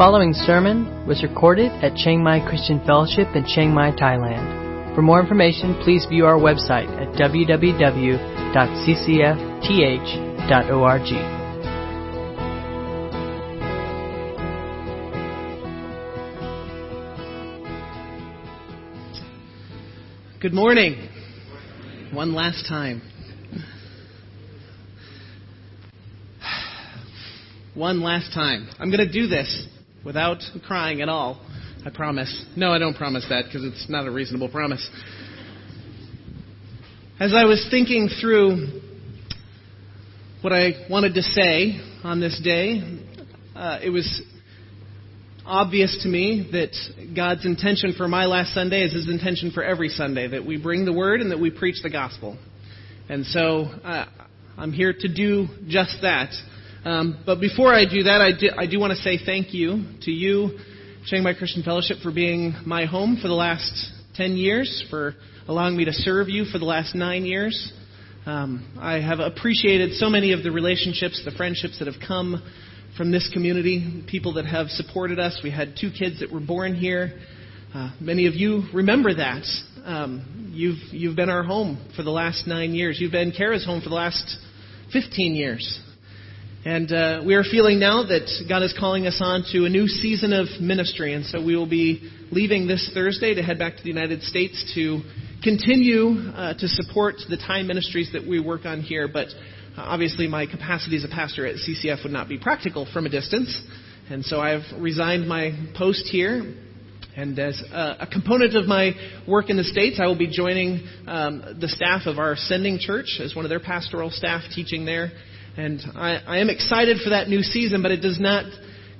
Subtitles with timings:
[0.00, 4.94] following sermon was recorded at Chiang Mai Christian Fellowship in Chiang Mai, Thailand.
[4.94, 7.60] For more information, please view our website at www.ccfth.org.
[20.40, 21.08] Good morning.
[22.14, 23.02] One last time.
[27.74, 28.70] One last time.
[28.78, 29.66] I'm going to do this
[30.04, 31.40] without crying at all.
[31.84, 32.44] I promise.
[32.56, 34.86] No, I don't promise that because it's not a reasonable promise.
[37.18, 38.80] As I was thinking through
[40.42, 43.00] what I wanted to say on this day,
[43.54, 44.22] uh, it was
[45.46, 49.88] obvious to me that God's intention for my last Sunday is His intention for every
[49.88, 52.38] Sunday that we bring the Word and that we preach the gospel.
[53.08, 54.06] And so uh,
[54.56, 56.30] I'm here to do just that.
[56.84, 59.84] Um, but before I do that, I do, I do want to say thank you
[60.02, 60.58] to you,
[61.06, 65.14] Chiang Mai Christian Fellowship, for being my home for the last 10 years, for
[65.46, 67.72] allowing me to serve you for the last nine years.
[68.24, 72.42] Um, I have appreciated so many of the relationships, the friendships that have come
[72.96, 75.38] from this community, people that have supported us.
[75.44, 77.20] We had two kids that were born here.
[77.74, 79.44] Uh, many of you remember that.
[79.84, 82.98] Um, you've, you've been our home for the last nine years.
[82.98, 84.38] You've been Kara's home for the last
[84.92, 85.80] 15 years.
[86.62, 89.86] And uh, we are feeling now that God is calling us on to a new
[89.86, 91.14] season of ministry.
[91.14, 94.70] And so we will be leaving this Thursday to head back to the United States
[94.74, 95.00] to
[95.42, 99.08] continue uh, to support the Thai ministries that we work on here.
[99.08, 99.32] But uh,
[99.78, 103.62] obviously, my capacity as a pastor at CCF would not be practical from a distance.
[104.10, 106.56] And so I've resigned my post here.
[107.16, 108.92] And as a, a component of my
[109.26, 113.18] work in the States, I will be joining um, the staff of our sending church
[113.18, 115.10] as one of their pastoral staff teaching there.
[115.56, 118.44] And I, I am excited for that new season, but it does not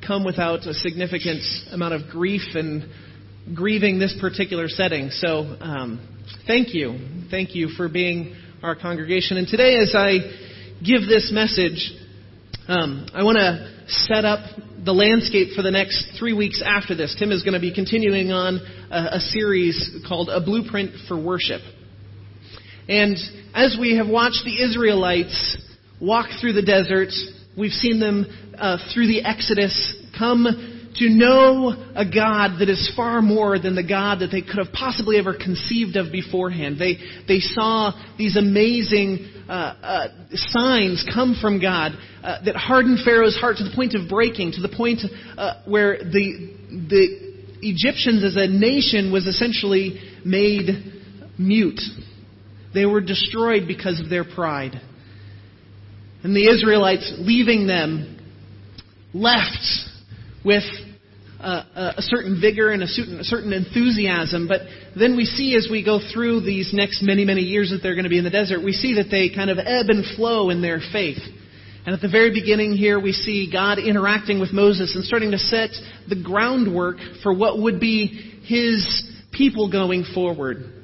[0.06, 2.88] come without a significant amount of grief and
[3.55, 5.10] grieving this particular setting.
[5.10, 6.06] So um,
[6.46, 6.98] thank you.
[7.30, 9.36] Thank you for being our congregation.
[9.36, 10.18] And today, as I
[10.84, 11.92] give this message,
[12.68, 14.40] um, I want to set up
[14.84, 17.14] the landscape for the next three weeks after this.
[17.18, 18.60] Tim is going to be continuing on
[18.90, 21.60] a, a series called A Blueprint for Worship.
[22.89, 23.16] And
[23.55, 25.58] as we have watched the Israelites
[26.00, 27.11] walk through the desert,
[27.56, 28.27] we've seen them
[28.58, 30.46] uh, through the Exodus come
[30.96, 34.72] to know a God that is far more than the God that they could have
[34.72, 36.78] possibly ever conceived of beforehand.
[36.78, 36.96] They,
[37.28, 43.56] they saw these amazing uh, uh, signs come from God uh, that hardened Pharaoh's heart
[43.58, 45.00] to the point of breaking, to the point
[45.36, 47.30] uh, where the, the
[47.62, 50.92] Egyptians as a nation was essentially made
[51.39, 51.80] mute.
[52.74, 54.80] They were destroyed because of their pride.
[56.23, 58.19] And the Israelites, leaving them,
[59.14, 59.64] left
[60.45, 60.64] with
[61.41, 64.47] uh, a certain vigor and a a certain enthusiasm.
[64.47, 64.61] But
[64.98, 68.05] then we see as we go through these next many, many years that they're going
[68.05, 70.61] to be in the desert, we see that they kind of ebb and flow in
[70.61, 71.19] their faith.
[71.86, 75.39] And at the very beginning here, we see God interacting with Moses and starting to
[75.39, 75.70] set
[76.08, 78.07] the groundwork for what would be
[78.45, 80.80] his people going forward.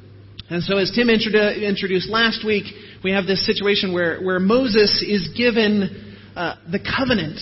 [0.48, 2.64] And so, as Tim introduced last week,
[3.02, 7.40] we have this situation where, where Moses is given uh, the covenant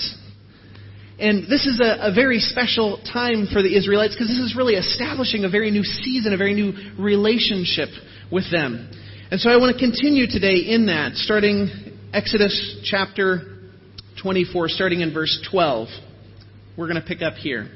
[1.19, 4.75] and this is a, a, very special time for the Israelites because this is really
[4.75, 7.89] establishing a very new season, a very new relationship
[8.33, 8.91] with them.
[9.31, 11.71] And so I want to continue today in that, starting
[12.13, 13.61] Exodus chapter
[14.21, 15.89] 24, starting in verse 12.
[16.77, 17.69] We're going to pick up here.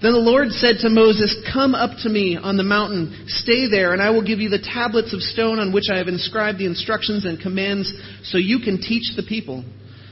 [0.00, 3.92] Then the Lord said to Moses, Come up to me on the mountain, stay there,
[3.92, 6.66] and I will give you the tablets of stone on which I have inscribed the
[6.66, 7.92] instructions and commands
[8.22, 9.64] so you can teach the people.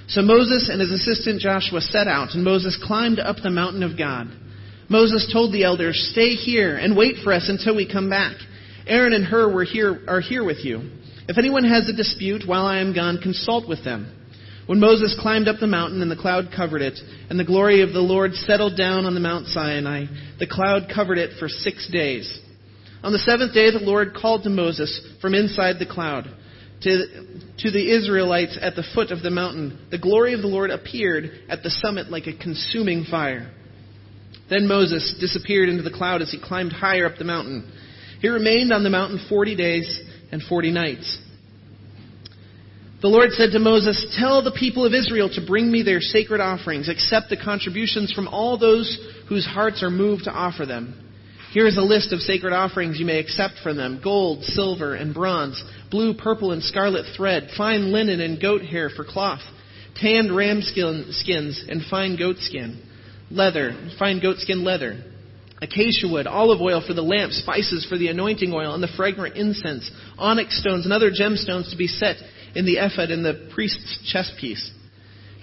[0.09, 3.97] So Moses and his assistant Joshua set out, and Moses climbed up the mountain of
[3.97, 4.27] God.
[4.89, 8.37] Moses told the elders, Stay here and wait for us until we come back.
[8.89, 10.91] Aaron and Hur were here, are here with you.
[11.29, 14.13] If anyone has a dispute while I am gone, consult with them.
[14.67, 16.99] When Moses climbed up the mountain and the cloud covered it,
[17.31, 20.07] and the glory of the Lord settled down on the Mount Sinai,
[20.41, 22.41] the cloud covered it for six days.
[23.05, 26.27] On the seventh day, the Lord called to Moses from inside the cloud
[26.83, 27.07] to,
[27.59, 29.87] to the Israelites at the foot of the mountain.
[29.91, 33.53] The glory of the Lord appeared at the summit like a consuming fire.
[34.51, 37.73] Then Moses disappeared into the cloud as he climbed higher up the mountain.
[38.21, 40.01] He remained on the mountain forty days
[40.33, 41.19] and forty nights.
[43.07, 46.41] The Lord said to Moses, Tell the people of Israel to bring me their sacred
[46.41, 48.99] offerings, accept the contributions from all those
[49.29, 51.09] whose hearts are moved to offer them.
[51.53, 55.15] Here is a list of sacred offerings you may accept from them gold, silver, and
[55.15, 59.43] bronze, blue, purple, and scarlet thread, fine linen and goat hair for cloth,
[59.95, 62.83] tanned ram skins, and fine goat skin,
[63.31, 65.05] leather, fine goatskin leather,
[65.63, 69.37] acacia wood, olive oil for the lamp, spices for the anointing oil, and the fragrant
[69.37, 69.89] incense,
[70.19, 72.17] onyx stones, and other gemstones to be set
[72.57, 74.73] in the ephod and the priest's chest piece.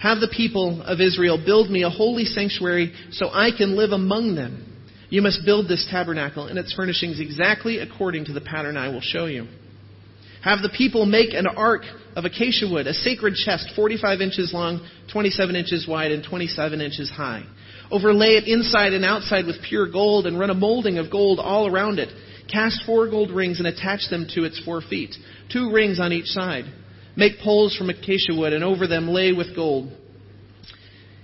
[0.00, 4.34] Have the people of Israel build me a holy sanctuary so I can live among
[4.34, 4.72] them.
[5.08, 9.00] You must build this tabernacle and its furnishings exactly according to the pattern I will
[9.00, 9.46] show you.
[10.42, 11.82] Have the people make an ark
[12.16, 17.10] of acacia wood, a sacred chest 45 inches long, 27 inches wide, and 27 inches
[17.10, 17.44] high.
[17.90, 21.66] Overlay it inside and outside with pure gold and run a molding of gold all
[21.66, 22.10] around it.
[22.52, 25.14] Cast four gold rings and attach them to its four feet,
[25.50, 26.64] two rings on each side.
[27.16, 29.92] Make poles from acacia wood and over them lay with gold.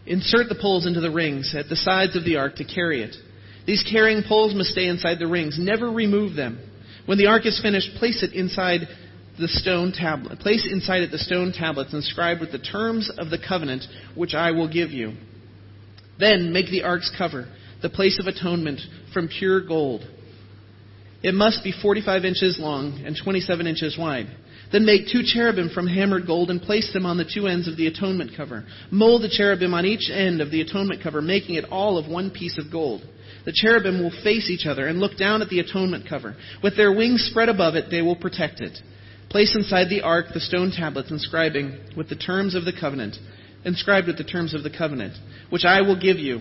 [0.07, 3.17] Insert the poles into the rings at the sides of the ark to carry it.
[3.67, 5.57] These carrying poles must stay inside the rings.
[5.59, 6.59] Never remove them.
[7.07, 8.89] When the ark is finished, place it inside
[9.39, 10.39] the stone tablet.
[10.39, 13.85] Place inside it the stone tablets inscribed with the terms of the covenant
[14.15, 15.15] which I will give you.
[16.19, 17.49] Then make the ark's cover,
[17.83, 18.81] the place of atonement,
[19.13, 20.07] from pure gold.
[21.23, 24.27] It must be 45 inches long and 27 inches wide.
[24.73, 27.77] Then make two cherubim from hammered gold and place them on the two ends of
[27.77, 28.65] the atonement cover.
[28.91, 32.31] Mold the cherubim on each end of the atonement cover, making it all of one
[32.31, 33.03] piece of gold.
[33.45, 36.37] The cherubim will face each other and look down at the atonement cover.
[36.63, 38.79] With their wings spread above it, they will protect it.
[39.29, 43.17] Place inside the ark the stone tablets inscribing with the terms of the covenant,
[43.65, 45.15] inscribed with the terms of the covenant,
[45.51, 46.41] which I will give you.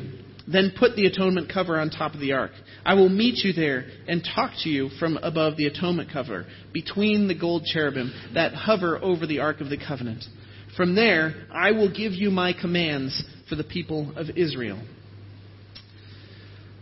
[0.51, 2.51] Then put the atonement cover on top of the ark.
[2.83, 7.27] I will meet you there and talk to you from above the atonement cover, between
[7.27, 10.23] the gold cherubim that hover over the ark of the covenant.
[10.75, 14.81] From there, I will give you my commands for the people of Israel.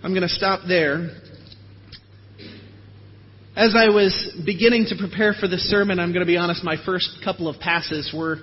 [0.02, 1.10] I'm going to stop there.
[3.56, 6.78] As I was beginning to prepare for this sermon, I'm going to be honest, my
[6.86, 8.38] first couple of passes were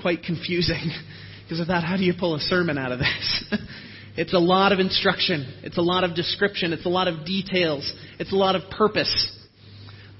[0.00, 0.90] quite confusing
[1.42, 3.44] because I thought, how do you pull a sermon out of this?
[4.20, 7.90] it's a lot of instruction, it's a lot of description, it's a lot of details,
[8.18, 9.34] it's a lot of purpose.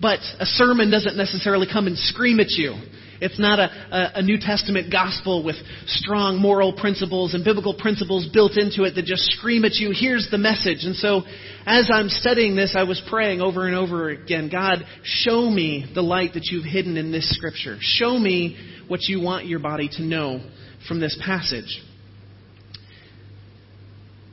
[0.00, 2.80] But a sermon doesn't necessarily come and scream at you.
[3.20, 8.26] It's not a, a, a, New Testament gospel with strong moral principles and biblical principles
[8.32, 10.84] built into it that just scream at you, here's the message.
[10.84, 11.20] And so,
[11.66, 16.00] as I'm studying this, I was praying over and over again God, show me the
[16.00, 17.76] light that you've hidden in this scripture.
[17.80, 18.56] Show me
[18.88, 20.40] what you want your body to know
[20.88, 21.82] from this passage.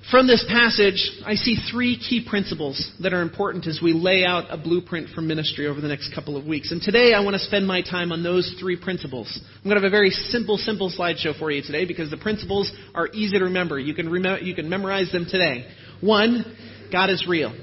[0.09, 4.45] From this passage, I see three key principles that are important as we lay out
[4.49, 6.71] a blueprint for ministry over the next couple of weeks.
[6.71, 9.27] And today I want to spend my time on those three principles.
[9.37, 12.71] I'm going to have a very simple, simple slideshow for you today because the principles
[12.95, 13.77] are easy to remember.
[13.77, 15.67] You can, remember, you can memorize them today.
[15.99, 16.55] One,
[16.89, 17.53] God is real.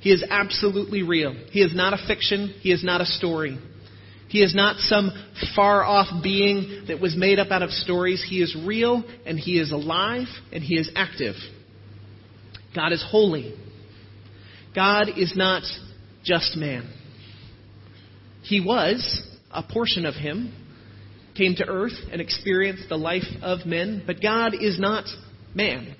[0.00, 1.34] He is absolutely real.
[1.50, 2.54] He is not a fiction.
[2.62, 3.58] He is not a story.
[4.32, 5.10] He is not some
[5.54, 8.24] far off being that was made up out of stories.
[8.26, 11.34] He is real and He is alive and He is active.
[12.74, 13.54] God is holy.
[14.74, 15.64] God is not
[16.24, 16.90] just man.
[18.42, 20.54] He was, a portion of Him,
[21.36, 25.04] came to earth and experienced the life of men, but God is not
[25.54, 25.94] man.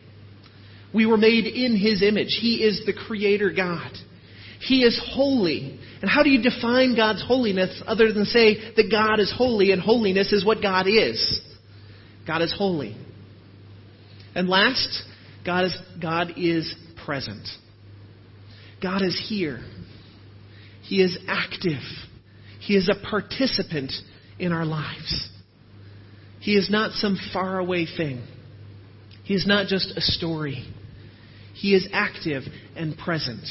[0.95, 2.39] We were made in His image.
[2.41, 3.93] He is the Creator God.
[4.61, 5.79] He is holy.
[6.03, 9.81] And how do you define God's holiness other than say that God is holy and
[9.81, 11.41] holiness is what God is?
[12.27, 12.97] God is holy.
[14.35, 15.03] And last,
[15.47, 16.75] God is, God is
[17.07, 17.47] present.
[18.83, 19.61] God is here.
[20.83, 21.83] He is active.
[22.61, 23.93] He is a participant
[24.41, 25.29] in our lives.
[26.41, 28.27] He is not some faraway thing.
[29.23, 30.67] He is not just a story.
[31.55, 32.43] He is active
[32.75, 33.47] and present.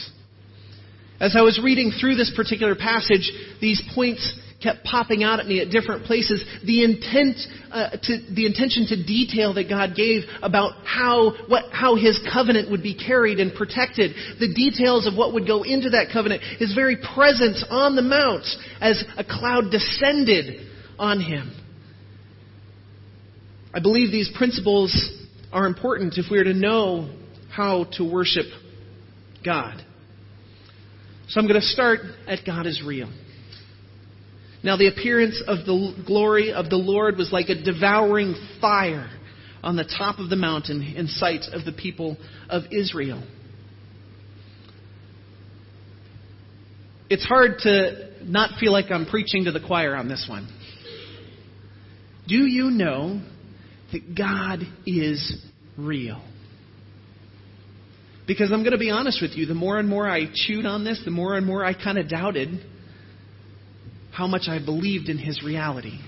[1.22, 5.60] As I was reading through this particular passage, these points kept popping out at me
[5.60, 6.44] at different places.
[6.66, 7.38] The intent,
[7.72, 12.72] uh, to, the intention to detail that God gave about how, what, how His covenant
[12.72, 16.74] would be carried and protected, the details of what would go into that covenant, His
[16.74, 18.46] very presence on the mount
[18.80, 21.56] as a cloud descended on Him.
[23.75, 24.92] I believe these principles
[25.54, 27.12] are important if we are to know
[27.51, 28.46] how to worship
[29.46, 29.86] God.
[31.32, 33.10] So I'm going to start at God is real.
[34.66, 39.10] Now, the appearance of the glory of the Lord was like a devouring fire
[39.64, 42.18] on the top of the mountain in sight of the people
[42.50, 43.24] of Israel.
[47.10, 50.50] It's hard to not feel like I'm preaching to the choir on this one.
[52.28, 53.22] Do you know
[53.94, 55.42] that God is
[55.78, 56.22] real?
[58.32, 60.86] Because I'm going to be honest with you, the more and more I chewed on
[60.86, 62.48] this, the more and more I kind of doubted
[64.14, 66.00] how much I believed in his reality.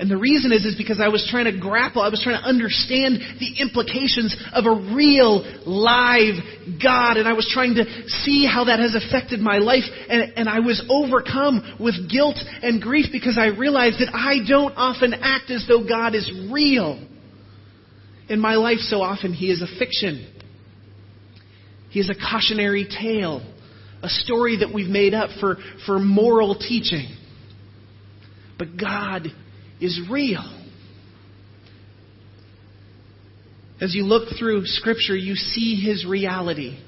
[0.00, 2.44] And the reason is, is because I was trying to grapple, I was trying to
[2.44, 6.42] understand the implications of a real, live
[6.82, 10.48] God, and I was trying to see how that has affected my life, and, and
[10.48, 15.52] I was overcome with guilt and grief because I realized that I don't often act
[15.52, 17.06] as though God is real.
[18.28, 20.39] In my life, so often, He is a fiction.
[21.90, 23.42] He is a cautionary tale,
[24.02, 25.56] a story that we've made up for,
[25.86, 27.08] for moral teaching.
[28.58, 29.26] But God
[29.80, 30.58] is real.
[33.80, 36.78] As you look through Scripture, you see His reality.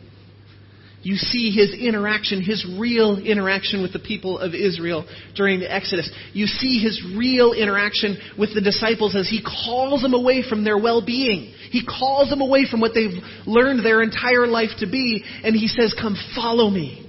[1.03, 6.11] You see His interaction, His real interaction with the people of Israel during the Exodus.
[6.33, 10.79] You see His real interaction with the disciples as He calls them away from their
[10.79, 11.53] well-being.
[11.71, 15.67] He calls them away from what they've learned their entire life to be, and He
[15.69, 17.09] says, come follow me.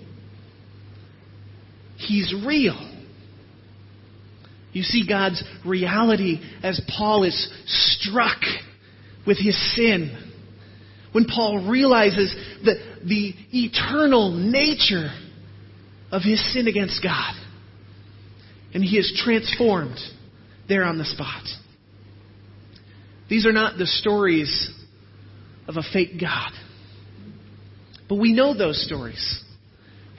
[1.97, 2.89] He's real.
[4.73, 8.39] You see God's reality as Paul is struck
[9.25, 10.31] with his sin.
[11.11, 12.35] When Paul realizes
[12.65, 15.09] that the eternal nature
[16.11, 17.33] of his sin against God.
[18.73, 19.97] And he is transformed
[20.67, 21.43] there on the spot.
[23.29, 24.71] These are not the stories
[25.67, 26.51] of a fake God.
[28.09, 29.43] But we know those stories.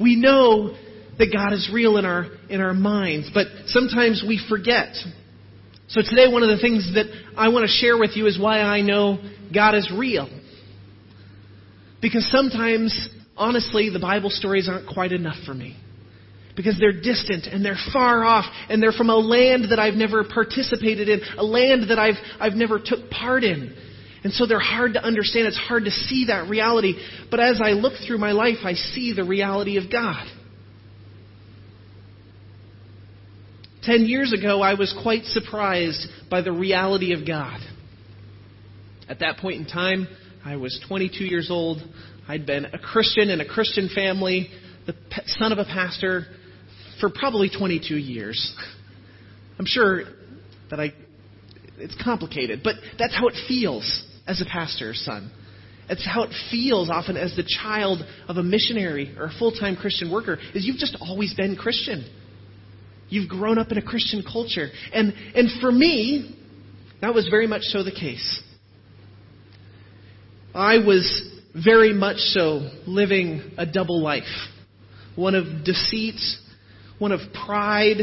[0.01, 0.77] We know
[1.19, 4.95] that God is real in our, in our minds, but sometimes we forget.
[5.89, 8.61] So today, one of the things that I want to share with you is why
[8.61, 9.19] I know
[9.55, 10.29] God is real.
[12.05, 15.75] Because sometimes, honestly, the Bible stories aren't quite enough for me.
[16.55, 20.23] Because they're distant and they're far off and they're from a land that I've never
[20.23, 23.75] participated in, a land that I've, I've never took part in.
[24.23, 25.47] And so they're hard to understand.
[25.47, 26.93] It's hard to see that reality.
[27.31, 30.27] But as I look through my life, I see the reality of God.
[33.83, 37.61] Ten years ago, I was quite surprised by the reality of God.
[39.09, 40.07] At that point in time,
[40.45, 41.79] I was 22 years old.
[42.29, 44.51] I'd been a Christian in a Christian family,
[44.87, 44.95] the
[45.27, 46.27] son of a pastor,
[47.01, 48.55] for probably 22 years.
[49.59, 50.03] I'm sure
[50.71, 50.93] that I,
[51.79, 55.31] it's complicated, but that's how it feels as a pastor's son.
[55.89, 60.13] It's how it feels often as the child of a missionary or a full-time Christian
[60.13, 62.05] worker, is you've just always been Christian.
[63.09, 64.69] You've grown up in a Christian culture.
[64.93, 66.37] And, and for me,
[67.01, 68.43] that was very much so the case.
[70.55, 74.23] I was very much so living a double life
[75.17, 76.21] one of deceit,
[76.99, 77.99] one of pride,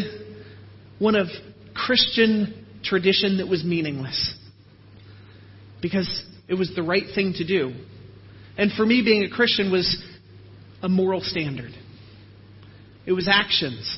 [0.98, 1.28] one of
[1.74, 4.36] Christian tradition that was meaningless.
[5.82, 7.74] Because it was the right thing to do.
[8.58, 10.02] And for me, being a Christian was
[10.82, 11.72] a moral standard.
[13.06, 13.98] It was actions.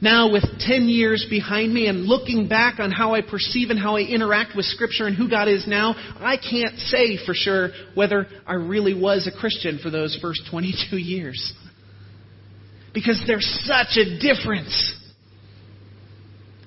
[0.00, 3.96] Now, with 10 years behind me and looking back on how I perceive and how
[3.96, 8.26] I interact with Scripture and who God is now, I can't say for sure whether
[8.46, 11.52] I really was a Christian for those first 22 years.
[12.92, 14.94] Because there's such a difference.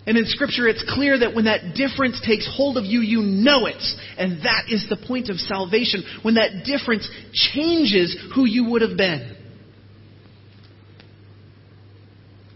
[0.08, 3.68] And in Scripture, it's clear that when that difference takes hold of you, you know
[3.68, 3.84] it.
[4.18, 6.04] And that is the point of salvation.
[6.24, 9.36] When that difference changes who you would have been.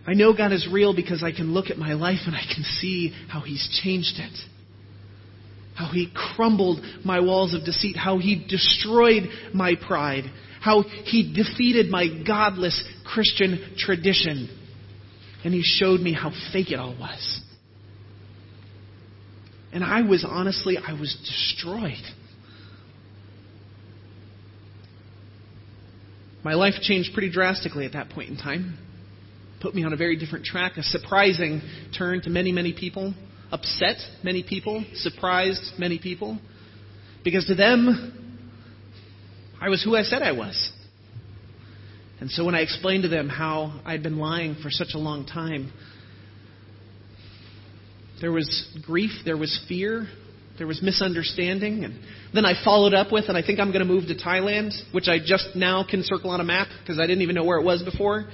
[0.06, 2.64] I know God is real because I can look at my life and I can
[2.64, 4.38] see how He's changed it.
[5.76, 7.96] How He crumbled my walls of deceit.
[7.96, 10.26] How He destroyed my pride.
[10.60, 14.50] How He defeated my godless Christian tradition.
[15.46, 17.42] And He showed me how fake it all was.
[19.72, 22.04] And I was honestly, I was destroyed.
[26.44, 28.78] My life changed pretty drastically at that point in time
[29.64, 31.62] put me on a very different track, a surprising
[31.98, 33.14] turn to many, many people,
[33.50, 36.38] upset many people, surprised many people.
[37.24, 38.42] Because to them,
[39.62, 40.72] I was who I said I was.
[42.20, 45.26] And so when I explained to them how I'd been lying for such a long
[45.26, 45.72] time,
[48.20, 50.08] there was grief, there was fear,
[50.58, 51.86] there was misunderstanding.
[51.86, 52.00] And
[52.34, 55.08] then I followed up with, and I think I'm going to move to Thailand, which
[55.08, 57.64] I just now can circle on a map because I didn't even know where it
[57.64, 58.28] was before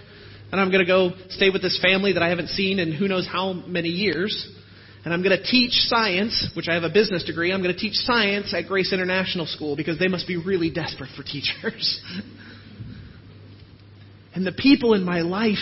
[0.51, 3.07] and I'm going to go stay with this family that I haven't seen in who
[3.07, 4.47] knows how many years.
[5.05, 7.53] And I'm going to teach science, which I have a business degree.
[7.53, 11.09] I'm going to teach science at Grace International School because they must be really desperate
[11.15, 12.01] for teachers.
[14.35, 15.57] and the people in my life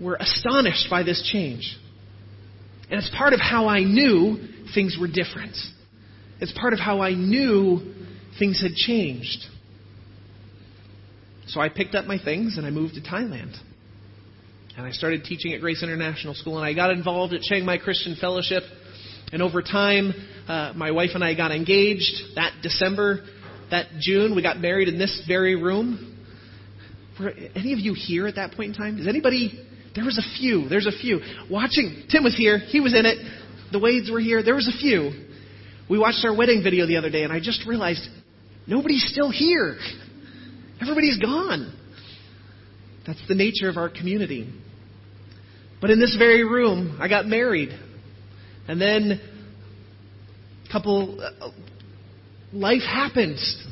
[0.00, 1.76] were astonished by this change.
[2.90, 4.38] And it's part of how I knew
[4.74, 5.56] things were different.
[6.40, 7.94] It's part of how I knew
[8.38, 9.38] things had changed.
[11.46, 13.56] So I picked up my things and I moved to Thailand.
[14.76, 17.78] And I started teaching at Grace International School, and I got involved at Chiang Mai
[17.78, 18.62] Christian Fellowship.
[19.32, 20.12] And over time,
[20.46, 22.12] uh, my wife and I got engaged.
[22.34, 23.24] That December,
[23.70, 26.18] that June, we got married in this very room.
[27.18, 28.98] Were any of you here at that point in time?
[28.98, 29.64] Is anybody?
[29.94, 30.68] There was a few.
[30.68, 31.20] There's a few.
[31.50, 32.58] Watching, Tim was here.
[32.58, 33.16] He was in it.
[33.72, 34.42] The Wades were here.
[34.42, 35.24] There was a few.
[35.88, 38.06] We watched our wedding video the other day, and I just realized
[38.66, 39.78] nobody's still here.
[40.80, 41.74] Everybody's gone.
[43.06, 44.52] That's the nature of our community.
[45.80, 47.70] But in this very room, I got married.
[48.68, 49.20] And then
[50.68, 51.50] a couple uh,
[52.52, 53.64] life happens.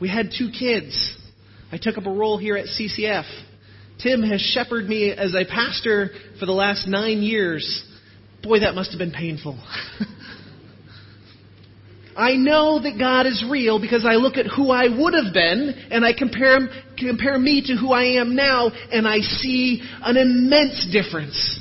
[0.00, 1.16] We had two kids.
[1.70, 3.24] I took up a role here at CCF.
[4.02, 7.84] Tim has shepherded me as a pastor for the last nine years.
[8.42, 9.58] Boy, that must have been painful.
[12.16, 15.88] I know that God is real because I look at who I would have been
[15.90, 16.60] and I compare,
[16.96, 21.60] compare me to who I am now and I see an immense difference.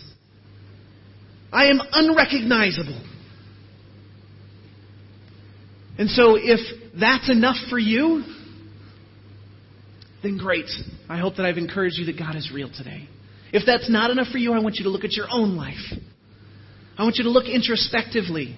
[1.52, 3.02] I am unrecognizable.
[5.98, 6.60] And so if
[7.00, 8.24] that's enough for you,
[10.24, 10.70] then great.
[11.10, 13.08] I hope that I've encouraged you that God is real today.
[13.52, 15.94] If that's not enough for you, I want you to look at your own life.
[16.98, 18.56] I want you to look introspectively.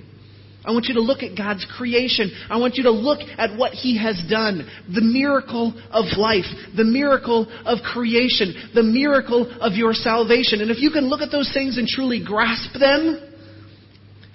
[0.67, 2.29] I want you to look at God's creation.
[2.49, 4.69] I want you to look at what He has done.
[4.93, 6.43] The miracle of life,
[6.75, 10.59] the miracle of creation, the miracle of your salvation.
[10.59, 13.17] And if you can look at those things and truly grasp them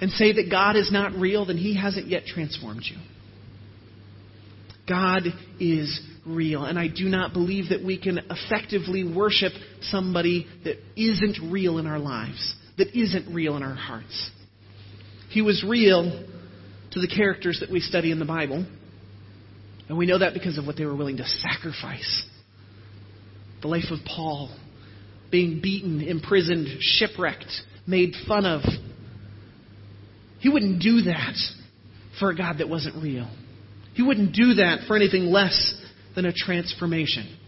[0.01, 2.97] and say that God is not real, then He hasn't yet transformed you.
[4.89, 5.25] God
[5.61, 6.65] is real.
[6.65, 11.87] And I do not believe that we can effectively worship somebody that isn't real in
[11.87, 14.31] our lives, that isn't real in our hearts.
[15.33, 16.25] He was real
[16.91, 18.67] to the characters that we study in the Bible.
[19.89, 22.27] And we know that because of what they were willing to sacrifice.
[23.63, 24.55] The life of Paul,
[25.31, 27.51] being beaten, imprisoned, shipwrecked,
[27.87, 28.63] made fun of.
[30.41, 31.37] He wouldn't do that
[32.19, 33.31] for a God that wasn't real.
[33.95, 35.75] He wouldn't do that for anything less
[36.15, 37.39] than a transformation.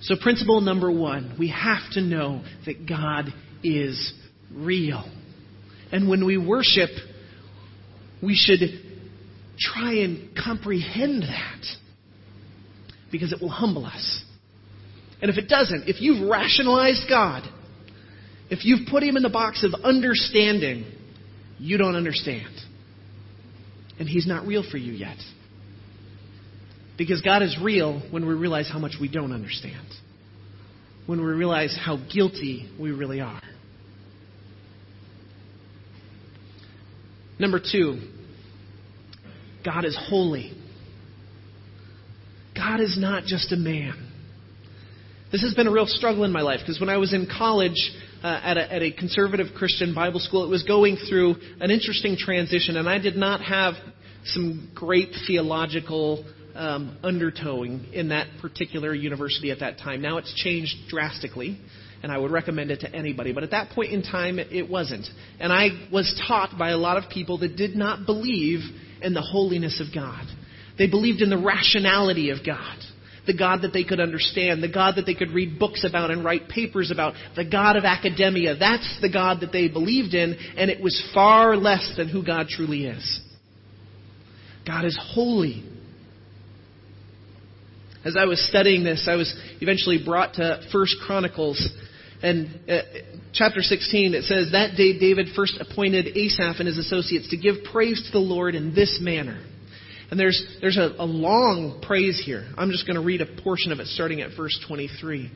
[0.00, 3.26] So, principle number one we have to know that God
[3.62, 4.12] is
[4.52, 5.04] real.
[5.92, 6.90] And when we worship,
[8.22, 8.60] we should
[9.58, 11.64] try and comprehend that
[13.10, 14.22] because it will humble us.
[15.20, 17.42] And if it doesn't, if you've rationalized God,
[18.50, 20.84] if you've put him in the box of understanding,
[21.58, 22.54] you don't understand.
[23.98, 25.16] And he's not real for you yet.
[26.96, 29.86] Because God is real when we realize how much we don't understand.
[31.06, 33.40] When we realize how guilty we really are.
[37.38, 38.00] Number two,
[39.64, 40.52] God is holy.
[42.54, 44.08] God is not just a man.
[45.30, 47.92] This has been a real struggle in my life because when I was in college
[48.22, 52.16] uh, at, a, at a conservative Christian Bible school, it was going through an interesting
[52.16, 53.74] transition, and I did not have
[54.24, 56.24] some great theological
[56.54, 60.02] um, undertowing in that particular university at that time.
[60.02, 61.60] Now it's changed drastically
[62.02, 63.32] and I would recommend it to anybody.
[63.32, 65.06] But at that point in time, it wasn't.
[65.40, 68.60] And I was taught by a lot of people that did not believe
[69.02, 70.24] in the holiness of God.
[70.78, 72.78] They believed in the rationality of God.
[73.26, 76.24] The God that they could understand, the God that they could read books about and
[76.24, 78.56] write papers about, the God of academia.
[78.56, 82.48] That's the God that they believed in, and it was far less than who God
[82.48, 83.20] truly is.
[84.66, 85.67] God is holy.
[88.08, 91.60] As I was studying this, I was eventually brought to First Chronicles
[92.22, 92.80] and uh,
[93.32, 97.56] chapter 16, it says, That day David first appointed Asaph and his associates to give
[97.70, 99.40] praise to the Lord in this manner.
[100.10, 102.50] And there's, there's a, a long praise here.
[102.56, 105.30] I'm just going to read a portion of it starting at verse 23.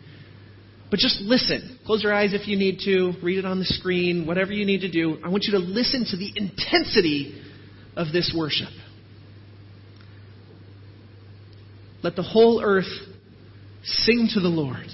[0.90, 1.78] But just listen.
[1.86, 3.12] Close your eyes if you need to.
[3.22, 4.26] Read it on the screen.
[4.26, 5.18] Whatever you need to do.
[5.24, 7.40] I want you to listen to the intensity
[7.96, 8.70] of this worship.
[12.02, 12.90] Let the whole earth
[13.84, 14.86] sing to the Lord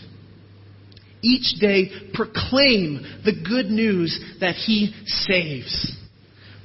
[1.23, 5.97] each day proclaim the good news that he saves.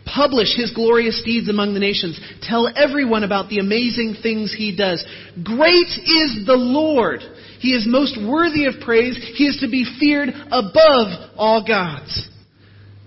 [0.06, 2.20] Publish his glorious deeds among the nations.
[2.42, 5.04] Tell everyone about the amazing things he does.
[5.44, 7.22] Great is the Lord.
[7.60, 9.18] He is most worthy of praise.
[9.36, 12.30] He is to be feared above all gods.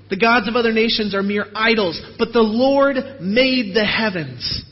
[0.08, 4.64] The gods of other nations are mere idols, but the Lord made the heavens.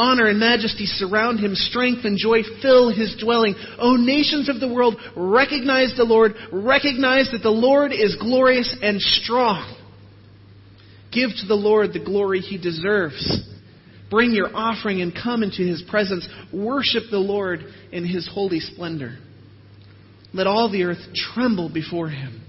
[0.00, 1.54] Honor and majesty surround him.
[1.54, 3.54] Strength and joy fill his dwelling.
[3.78, 6.32] O nations of the world, recognize the Lord.
[6.50, 9.76] Recognize that the Lord is glorious and strong.
[11.12, 13.46] Give to the Lord the glory he deserves.
[14.08, 16.26] Bring your offering and come into his presence.
[16.50, 17.60] Worship the Lord
[17.92, 19.18] in his holy splendor.
[20.32, 22.40] Let all the earth tremble before him.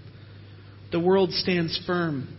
[0.94, 2.30] The world stands firm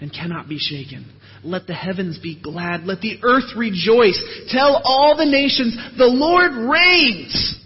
[0.00, 1.13] and cannot be shaken.
[1.44, 2.84] Let the heavens be glad.
[2.84, 4.20] Let the earth rejoice.
[4.48, 7.60] Tell all the nations, the Lord reigns.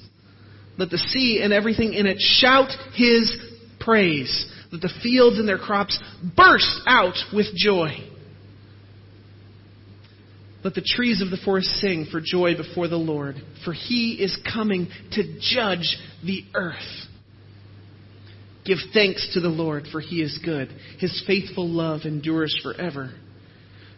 [0.76, 3.34] Let the sea and everything in it shout his
[3.80, 4.52] praise.
[4.72, 5.98] Let the fields and their crops
[6.36, 7.90] burst out with joy.
[10.64, 14.36] Let the trees of the forest sing for joy before the Lord, for he is
[14.52, 16.74] coming to judge the earth.
[18.64, 20.68] Give thanks to the Lord, for he is good.
[20.98, 23.12] His faithful love endures forever.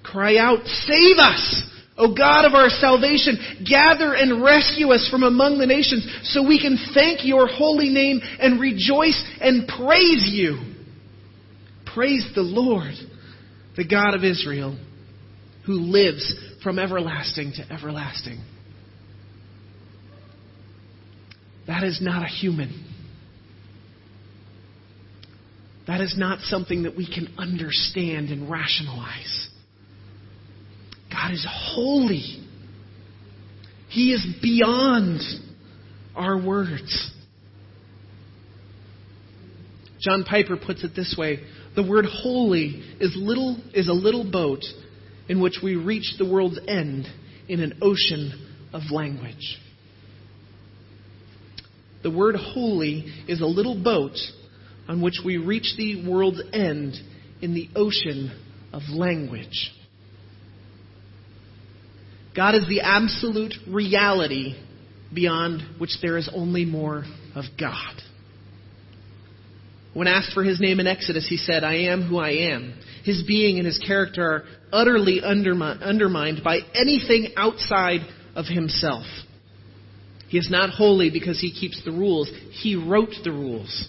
[0.03, 1.65] Cry out, Save us!
[2.01, 3.37] O God of our salvation,
[3.69, 8.21] gather and rescue us from among the nations so we can thank your holy name
[8.39, 10.59] and rejoice and praise you.
[11.95, 12.95] Praise the Lord,
[13.77, 14.79] the God of Israel,
[15.67, 18.43] who lives from everlasting to everlasting.
[21.67, 22.87] That is not a human.
[25.87, 29.50] That is not something that we can understand and rationalize.
[31.11, 32.47] God is holy.
[33.89, 35.21] He is beyond
[36.15, 37.11] our words.
[40.01, 41.41] John Piper puts it this way
[41.77, 44.65] the word holy is, little, is a little boat
[45.29, 47.07] in which we reach the world's end
[47.49, 49.59] in an ocean of language.
[52.03, 54.17] The word holy is a little boat
[54.89, 56.95] on which we reach the world's end
[57.43, 58.33] in the ocean
[58.73, 59.73] of language.
[62.35, 64.55] God is the absolute reality
[65.13, 67.95] beyond which there is only more of God.
[69.93, 72.75] When asked for his name in Exodus, he said, I am who I am.
[73.05, 78.01] His being and his character are utterly undermined by anything outside
[78.37, 79.05] of himself.
[80.29, 82.31] He is not holy because he keeps the rules.
[82.53, 83.89] He wrote the rules.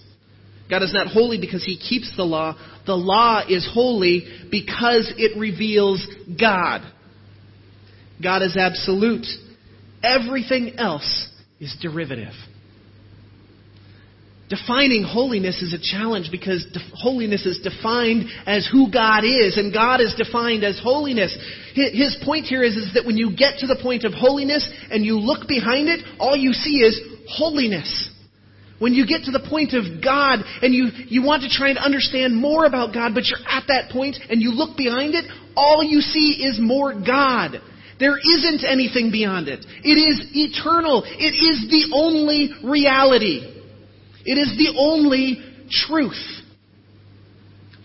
[0.72, 2.58] God is not holy because he keeps the law.
[2.88, 6.04] The law is holy because it reveals
[6.40, 6.82] God.
[8.22, 9.26] God is absolute.
[10.04, 11.28] Everything else
[11.60, 12.34] is derivative.
[14.50, 20.02] Defining holiness is a challenge because holiness is defined as who God is, and God
[20.02, 21.32] is defined as holiness.
[21.74, 25.06] His point here is, is that when you get to the point of holiness and
[25.06, 28.10] you look behind it, all you see is holiness.
[28.80, 31.78] When you get to the point of God and you, you want to try and
[31.78, 35.24] understand more about God, but you're at that point and you look behind it,
[35.56, 37.62] all you see is more God.
[38.02, 39.64] There isn't anything beyond it.
[39.84, 41.04] It is eternal.
[41.06, 43.46] It is the only reality.
[44.26, 45.38] It is the only
[45.70, 46.18] truth.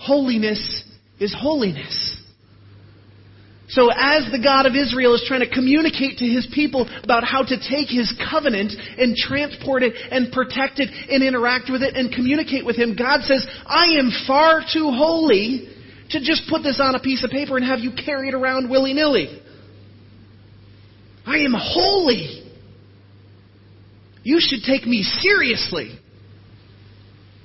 [0.00, 0.84] Holiness
[1.20, 2.16] is holiness.
[3.68, 7.42] So as the God of Israel is trying to communicate to his people about how
[7.42, 12.10] to take his covenant and transport it and protect it and interact with it and
[12.10, 15.68] communicate with him, God says, I am far too holy
[16.10, 18.70] to just put this on a piece of paper and have you carry it around
[18.70, 19.42] willy-nilly.
[21.26, 22.44] I am holy.
[24.22, 25.98] You should take me seriously.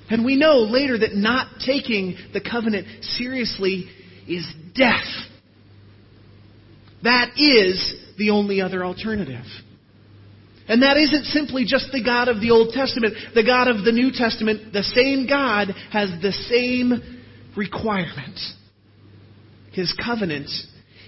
[0.10, 3.90] And we know later that not taking the covenant seriously
[4.28, 5.08] is death.
[7.04, 9.46] That is the only other alternative.
[10.68, 13.92] And that isn't simply just the God of the Old Testament, the God of the
[13.92, 14.74] New Testament.
[14.74, 17.20] The same God has the same
[17.58, 18.40] requirement.
[19.72, 20.50] His covenant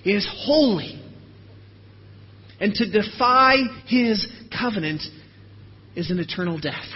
[0.05, 1.02] is holy.
[2.63, 4.25] And to defy his
[4.57, 5.01] covenant
[5.97, 6.87] is an eternal death.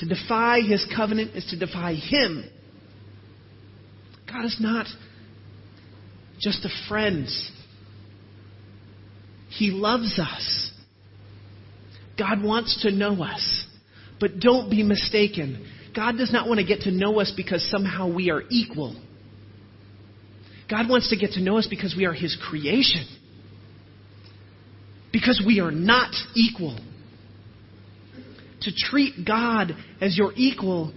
[0.00, 2.44] To defy his covenant is to defy him.
[4.30, 4.84] God is not
[6.40, 7.26] just a friend.
[9.48, 10.70] He loves us.
[12.18, 13.64] God wants to know us.
[14.20, 15.66] But don't be mistaken.
[15.96, 18.94] God does not want to get to know us because somehow we are equal.
[20.68, 23.06] God wants to get to know us because we are His creation.
[25.12, 26.78] Because we are not equal.
[28.62, 30.92] To treat God as your equal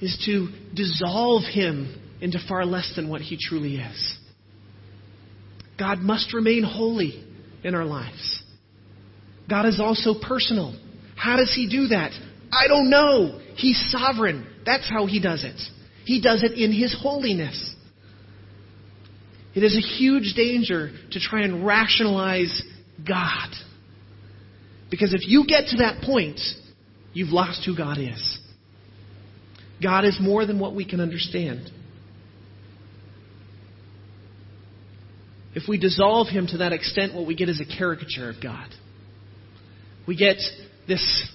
[0.00, 4.18] is to dissolve him into far less than what he truly is.
[5.78, 7.24] God must remain holy
[7.62, 8.42] in our lives.
[9.48, 10.78] God is also personal.
[11.16, 12.12] How does he do that?
[12.52, 13.40] I don't know.
[13.54, 14.46] He's sovereign.
[14.66, 15.58] That's how he does it.
[16.04, 17.74] He does it in his holiness.
[19.54, 22.62] It is a huge danger to try and rationalize
[23.06, 23.50] God.
[24.90, 26.40] Because if you get to that point,
[27.12, 28.38] you've lost who God is.
[29.82, 31.70] God is more than what we can understand.
[35.54, 38.68] If we dissolve him to that extent, what we get is a caricature of God.
[40.06, 40.36] We get
[40.86, 41.28] this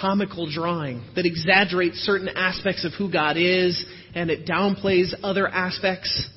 [0.00, 3.84] comical drawing that exaggerates certain aspects of who God is
[4.14, 6.28] and it downplays other aspects.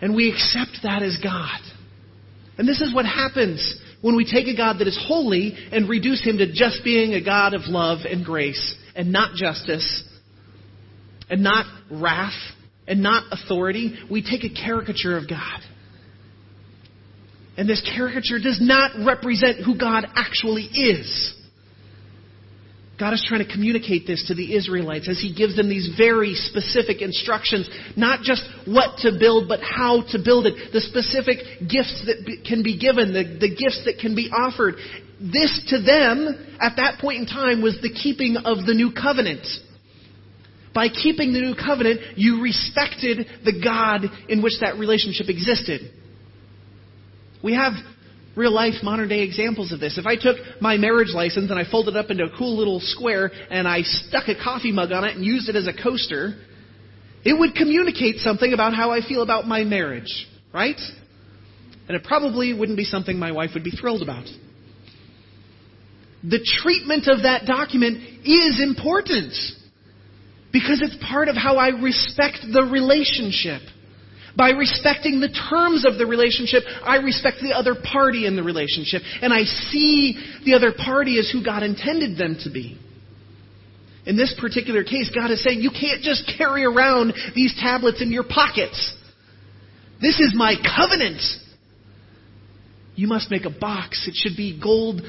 [0.00, 1.60] And we accept that as God.
[2.58, 6.24] And this is what happens when we take a God that is holy and reduce
[6.24, 10.04] him to just being a God of love and grace and not justice
[11.28, 12.38] and not wrath
[12.86, 13.94] and not authority.
[14.10, 15.60] We take a caricature of God.
[17.58, 21.34] And this caricature does not represent who God actually is.
[22.98, 26.34] God is trying to communicate this to the Israelites as He gives them these very
[26.34, 32.04] specific instructions, not just what to build, but how to build it, the specific gifts
[32.06, 34.76] that can be given, the, the gifts that can be offered.
[35.20, 39.46] This to them, at that point in time, was the keeping of the new covenant.
[40.74, 45.90] By keeping the new covenant, you respected the God in which that relationship existed.
[47.42, 47.72] We have
[48.36, 49.98] real life modern day examples of this.
[49.98, 52.80] If I took my marriage license and I folded it up into a cool little
[52.80, 56.34] square and I stuck a coffee mug on it and used it as a coaster,
[57.24, 60.78] it would communicate something about how I feel about my marriage, right?
[61.88, 64.26] And it probably wouldn't be something my wife would be thrilled about.
[66.22, 69.32] The treatment of that document is important
[70.52, 73.62] because it's part of how I respect the relationship.
[74.36, 79.02] By respecting the terms of the relationship, I respect the other party in the relationship.
[79.22, 82.78] And I see the other party as who God intended them to be.
[84.04, 88.12] In this particular case, God is saying, you can't just carry around these tablets in
[88.12, 88.94] your pockets.
[90.00, 91.22] This is my covenant.
[92.94, 94.06] You must make a box.
[94.06, 95.00] It should be gold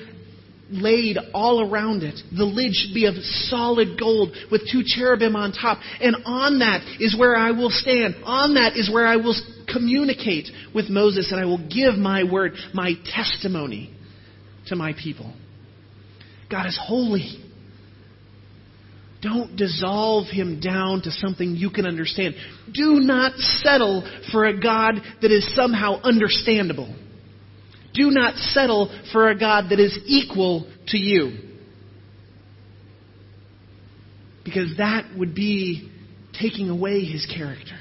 [0.69, 2.19] laid all around it.
[2.35, 5.79] The lid should be of solid gold with two cherubim on top.
[6.01, 8.15] And on that is where I will stand.
[8.23, 9.35] On that is where I will
[9.71, 13.93] communicate with Moses and I will give my word, my testimony
[14.67, 15.33] to my people.
[16.49, 17.43] God is holy.
[19.21, 22.35] Don't dissolve him down to something you can understand.
[22.71, 26.95] Do not settle for a God that is somehow understandable.
[27.97, 31.39] Do not settle for a God that is equal to you.
[34.45, 35.91] Because that would be
[36.39, 37.79] taking away his character.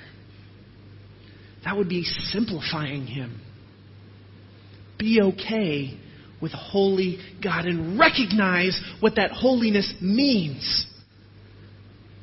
[1.64, 3.42] That would be simplifying him.
[4.98, 5.98] Be okay
[6.40, 10.86] with holy God and recognize what that holiness means.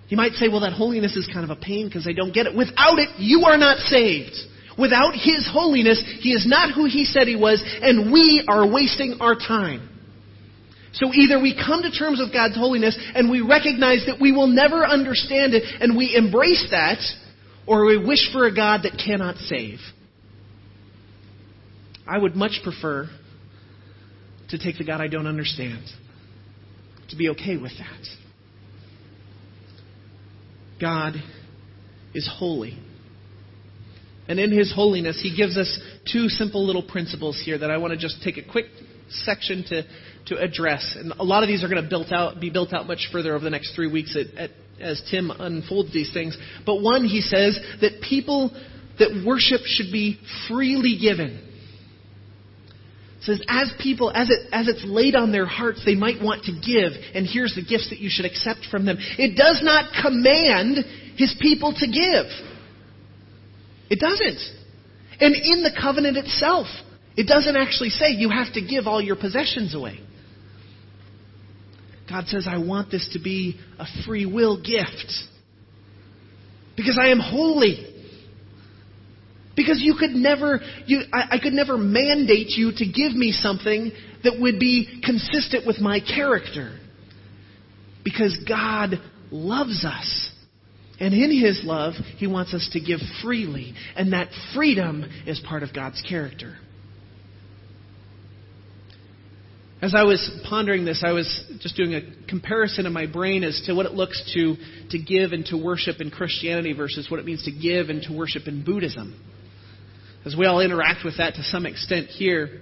[0.09, 2.47] You might say, well, that holiness is kind of a pain because I don't get
[2.47, 2.55] it.
[2.55, 4.35] Without it, you are not saved.
[4.77, 9.17] Without His holiness, He is not who He said He was, and we are wasting
[9.19, 9.89] our time.
[10.93, 14.47] So either we come to terms with God's holiness and we recognize that we will
[14.47, 16.99] never understand it and we embrace that,
[17.65, 19.79] or we wish for a God that cannot save.
[22.07, 23.09] I would much prefer
[24.49, 25.83] to take the God I don't understand,
[27.09, 28.07] to be okay with that.
[30.79, 31.13] God
[32.13, 32.77] is holy.
[34.27, 35.79] And in His holiness, He gives us
[36.11, 38.65] two simple little principles here that I want to just take a quick
[39.09, 39.83] section to,
[40.27, 40.95] to address.
[40.97, 43.35] And a lot of these are going to built out, be built out much further
[43.35, 46.37] over the next three weeks at, at, as Tim unfolds these things.
[46.65, 48.51] But one, he says that people
[48.99, 51.49] that worship should be freely given.
[53.17, 56.43] It says, as people, as, it, as it's laid on their hearts, they might want
[56.45, 58.97] to give, and here's the gifts that you should accept from them.
[58.99, 60.77] It does not command
[61.15, 62.25] his people to give.
[63.93, 64.39] It doesn't.
[65.19, 66.65] And in the covenant itself,
[67.15, 69.99] it doesn't actually say you have to give all your possessions away.
[72.09, 75.13] God says, I want this to be a free will gift.
[76.75, 77.85] Because I am holy.
[79.55, 83.91] Because you could never, you, I, I could never mandate you to give me something
[84.23, 86.79] that would be consistent with my character.
[88.03, 88.95] Because God
[89.29, 90.31] loves us.
[91.03, 93.73] And in His love, He wants us to give freely.
[93.97, 96.55] And that freedom is part of God's character.
[99.81, 101.27] As I was pondering this, I was
[101.59, 104.55] just doing a comparison in my brain as to what it looks to,
[104.91, 108.13] to give and to worship in Christianity versus what it means to give and to
[108.13, 109.21] worship in Buddhism.
[110.25, 112.61] As we all interact with that to some extent here,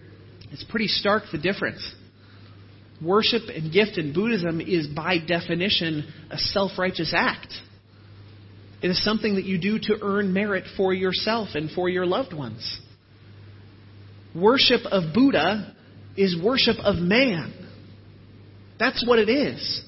[0.52, 1.94] it's pretty stark the difference.
[3.04, 7.54] Worship and gift in Buddhism is by definition a self righteous act.
[8.82, 12.34] It is something that you do to earn merit for yourself and for your loved
[12.34, 12.80] ones.
[14.36, 15.76] Worship of Buddha
[16.18, 17.54] is worship of man.
[18.80, 19.84] That's what it is.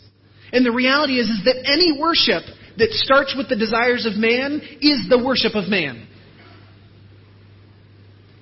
[0.51, 2.43] And the reality is, is that any worship
[2.77, 6.08] that starts with the desires of man is the worship of man.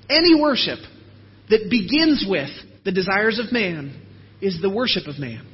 [0.09, 0.79] Any worship
[1.49, 2.49] that begins with
[2.83, 3.95] the desires of man
[4.41, 5.47] is the worship of man.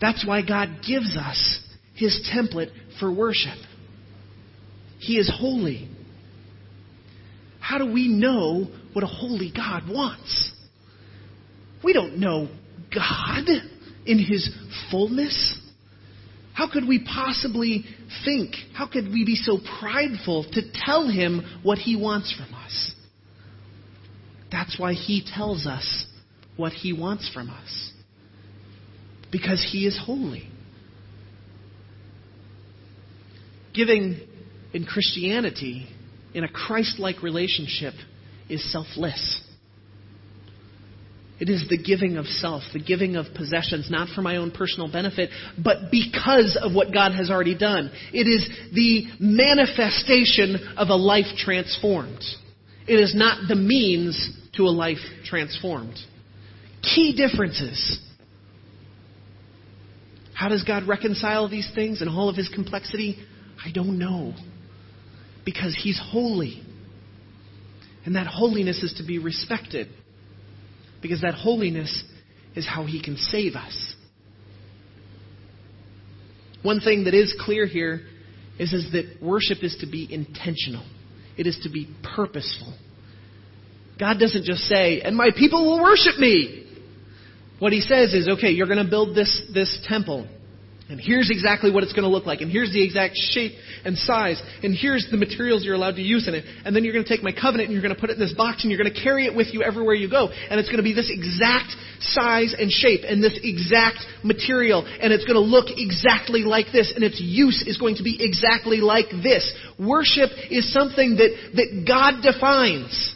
[0.00, 1.60] That's why God gives us
[2.00, 3.58] his template for worship.
[4.98, 5.88] He is holy.
[7.60, 10.50] How do we know what a holy God wants?
[11.84, 12.48] We don't know
[12.92, 13.44] God
[14.06, 14.50] in his
[14.90, 15.58] fullness.
[16.54, 17.84] How could we possibly
[18.24, 18.54] think?
[18.74, 22.92] How could we be so prideful to tell him what he wants from us?
[24.50, 26.06] That's why he tells us
[26.56, 27.92] what he wants from us.
[29.30, 30.50] Because he is holy.
[33.74, 34.20] Giving
[34.72, 35.86] in Christianity,
[36.34, 37.94] in a Christ like relationship,
[38.48, 39.42] is selfless.
[41.40, 44.92] It is the giving of self, the giving of possessions, not for my own personal
[44.92, 47.90] benefit, but because of what God has already done.
[48.12, 52.22] It is the manifestation of a life transformed.
[52.86, 55.96] It is not the means to a life transformed.
[56.82, 57.98] Key differences.
[60.34, 63.16] How does God reconcile these things in all of his complexity?
[63.64, 64.34] I don't know.
[65.44, 66.62] Because he's holy.
[68.04, 69.88] And that holiness is to be respected.
[71.02, 72.04] Because that holiness
[72.54, 73.94] is how he can save us.
[76.62, 78.02] One thing that is clear here
[78.58, 80.84] is, is that worship is to be intentional.
[81.38, 82.74] It is to be purposeful.
[83.98, 86.66] God doesn't just say, and my people will worship me.
[87.58, 90.26] What he says is, okay, you're going to build this, this temple.
[90.90, 92.40] And here's exactly what it's going to look like.
[92.40, 93.52] And here's the exact shape
[93.84, 94.42] and size.
[94.64, 96.44] And here's the materials you're allowed to use in it.
[96.64, 98.18] And then you're going to take my covenant and you're going to put it in
[98.18, 100.30] this box and you're going to carry it with you everywhere you go.
[100.50, 104.84] And it's going to be this exact size and shape and this exact material.
[104.84, 106.92] And it's going to look exactly like this.
[106.92, 109.46] And its use is going to be exactly like this.
[109.78, 113.14] Worship is something that, that God defines,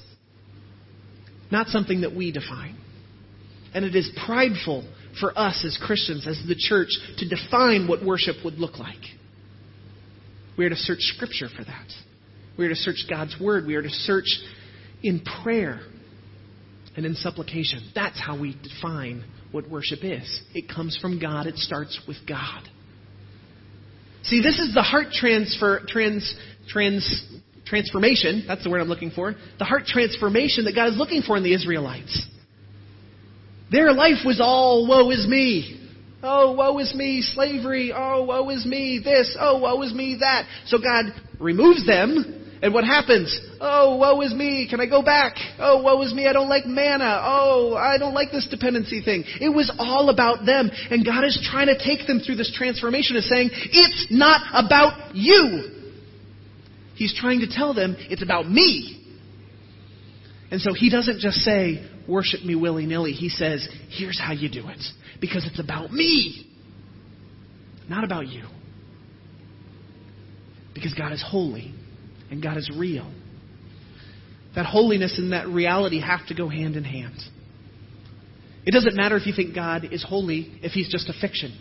[1.51, 2.79] not something that we define.
[3.75, 4.85] And it is prideful
[5.21, 9.03] for us as Christians, as the church, to define what worship would look like.
[10.57, 11.87] We are to search Scripture for that.
[12.57, 13.67] We are to search God's Word.
[13.67, 14.29] We are to search
[15.03, 15.81] in prayer
[16.97, 17.91] and in supplication.
[17.95, 20.43] That's how we define what worship is.
[20.55, 22.63] It comes from God, it starts with God.
[24.25, 26.35] See, this is the heart transfer, trans,
[26.69, 27.27] trans,
[27.67, 28.45] transformation.
[28.47, 29.35] That's the word I'm looking for.
[29.59, 32.27] The heart transformation that God is looking for in the Israelites.
[33.75, 35.81] Their life was all woe is me.
[36.23, 37.93] Oh, woe is me, slavery.
[37.93, 39.37] Oh, woe is me, this.
[39.39, 40.47] Oh, woe is me, that.
[40.67, 41.07] So God
[41.41, 43.37] removes them, and what happens?
[43.61, 45.35] Oh, woe is me, can I go back?
[45.59, 47.21] Oh, woe is me, I don't like manna.
[47.25, 49.25] Oh, I don't like this dependency thing.
[49.41, 53.17] It was all about them, and God is trying to take them through this transformation
[53.17, 55.91] of saying, it's not about you.
[56.95, 59.01] He's trying to tell them, it's about me.
[60.53, 63.13] And so he doesn't just say, worship me willy nilly.
[63.13, 64.81] He says, here's how you do it.
[65.21, 66.47] Because it's about me,
[67.89, 68.45] not about you.
[70.75, 71.73] Because God is holy
[72.31, 73.13] and God is real.
[74.55, 77.17] That holiness and that reality have to go hand in hand.
[78.67, 81.59] It doesn't matter if you think God is holy if he's just a fiction.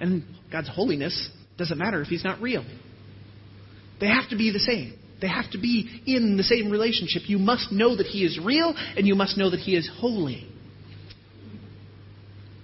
[0.00, 2.64] And God's holiness doesn't matter if he's not real.
[3.98, 4.98] They have to be the same.
[5.20, 7.22] They have to be in the same relationship.
[7.26, 10.46] You must know that He is real, and you must know that He is holy.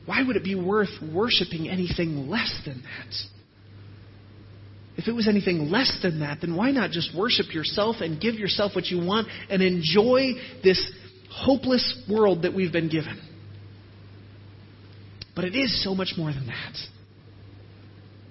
[0.04, 3.14] Why would it be worth worshiping anything less than that?
[4.96, 8.34] If it was anything less than that, then why not just worship yourself and give
[8.34, 10.92] yourself what you want and enjoy this
[11.30, 13.20] hopeless world that we've been given?
[15.34, 16.76] But it is so much more than that.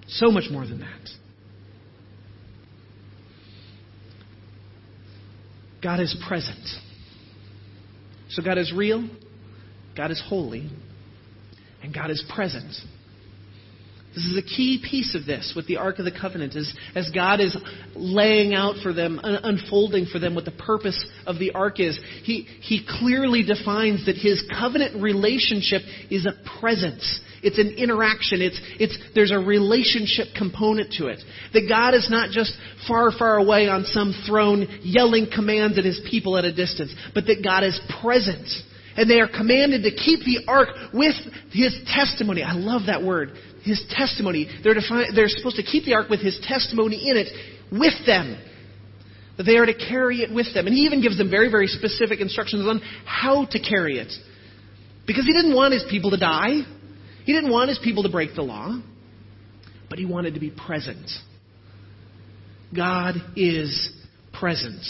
[0.06, 1.08] So much more than that.
[5.82, 6.66] God is present.
[8.30, 9.08] So God is real,
[9.96, 10.70] God is holy,
[11.82, 12.72] and God is present.
[14.14, 17.08] This is a key piece of this with the Ark of the Covenant, as, as
[17.14, 17.56] God is
[17.94, 21.98] laying out for them, unfolding for them what the purpose of the Ark is.
[22.22, 25.80] He, he clearly defines that his covenant relationship
[26.10, 27.20] is a presence.
[27.42, 28.42] It's an interaction.
[28.42, 31.20] It's, it's, there's a relationship component to it.
[31.54, 32.52] That God is not just
[32.86, 37.24] far, far away on some throne yelling commands at his people at a distance, but
[37.26, 38.46] that God is present.
[38.94, 41.14] And they are commanded to keep the ark with
[41.50, 42.42] his testimony.
[42.42, 43.32] I love that word.
[43.62, 44.48] His testimony.
[44.64, 44.74] They're,
[45.14, 47.28] they're supposed to keep the ark with his testimony in it
[47.70, 48.40] with them.
[49.36, 50.66] That they are to carry it with them.
[50.66, 54.12] And he even gives them very, very specific instructions on how to carry it.
[55.06, 56.62] Because he didn't want his people to die.
[57.24, 58.80] He didn't want his people to break the law,
[59.88, 61.08] but he wanted to be present.
[62.74, 63.92] God is
[64.32, 64.82] present.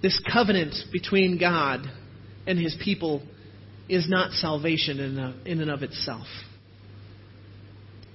[0.00, 1.80] This covenant between God
[2.46, 3.22] and his people
[3.88, 5.00] is not salvation
[5.44, 6.26] in and of itself.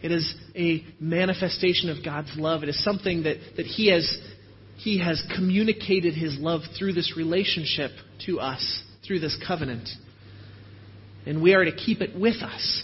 [0.01, 2.61] It is a manifestation of God's love.
[2.63, 4.17] It is something that, that he, has,
[4.77, 7.91] he has communicated His love through this relationship
[8.25, 9.87] to us, through this covenant.
[11.25, 12.83] And we are to keep it with us.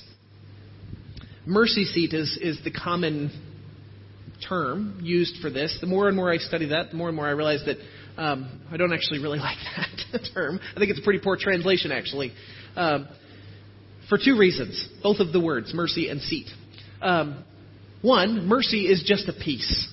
[1.45, 3.31] Mercy seat is, is the common
[4.47, 5.77] term used for this.
[5.81, 7.77] The more and more I study that, the more and more I realize that
[8.21, 9.57] um, I don't actually really like
[10.13, 10.59] that term.
[10.75, 12.31] I think it's a pretty poor translation, actually,
[12.75, 13.07] um,
[14.07, 14.87] for two reasons.
[15.03, 16.47] Both of the words, mercy and seat.
[17.01, 17.43] Um,
[18.01, 19.87] one, mercy is just a piece.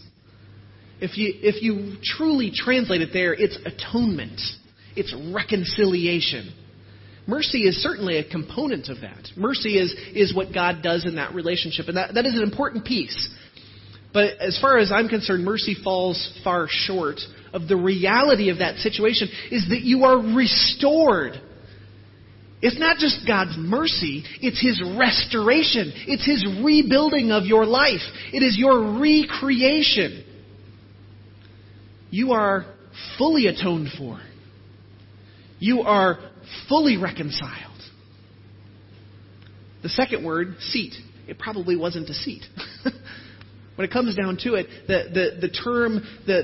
[1.00, 4.40] If you, if you truly translate it there, it's atonement,
[4.94, 6.54] it's reconciliation.
[7.26, 9.28] Mercy is certainly a component of that.
[9.36, 12.84] Mercy is, is what God does in that relationship, and that, that is an important
[12.84, 13.30] piece.
[14.14, 17.18] But as far as I'm concerned, mercy falls far short
[17.52, 21.40] of the reality of that situation is that you are restored.
[22.62, 25.92] It's not just God's mercy, it's His restoration.
[26.06, 28.00] It's His rebuilding of your life.
[28.32, 30.24] It is your recreation.
[32.10, 32.64] You are
[33.18, 34.20] fully atoned for.
[35.58, 36.18] You are
[36.68, 37.72] fully reconciled.
[39.82, 40.94] The second word, seat,
[41.28, 42.42] it probably wasn't a seat.
[43.76, 46.42] when it comes down to it, the, the, the term, the,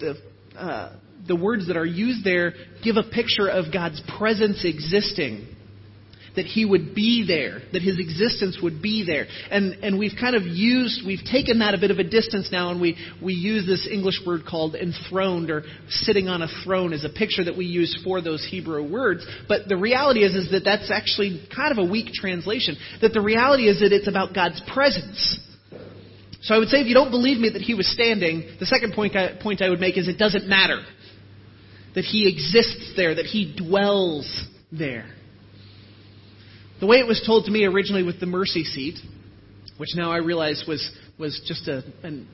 [0.00, 0.16] the,
[0.54, 0.96] the, uh,
[1.26, 2.54] the words that are used there
[2.84, 5.48] give a picture of God's presence existing
[6.36, 9.26] that he would be there, that his existence would be there.
[9.50, 12.70] And, and we've kind of used, we've taken that a bit of a distance now,
[12.70, 17.04] and we, we use this English word called enthroned or sitting on a throne as
[17.04, 19.26] a picture that we use for those Hebrew words.
[19.48, 22.76] But the reality is, is that that's actually kind of a weak translation.
[23.00, 25.38] That the reality is that it's about God's presence.
[26.42, 28.94] So I would say if you don't believe me that he was standing, the second
[28.94, 30.80] point I, point I would make is it doesn't matter.
[31.94, 35.06] That he exists there, that he dwells there.
[36.80, 38.98] The way it was told to me originally with the mercy seat,
[39.76, 42.26] which now I realize was, was just a, an,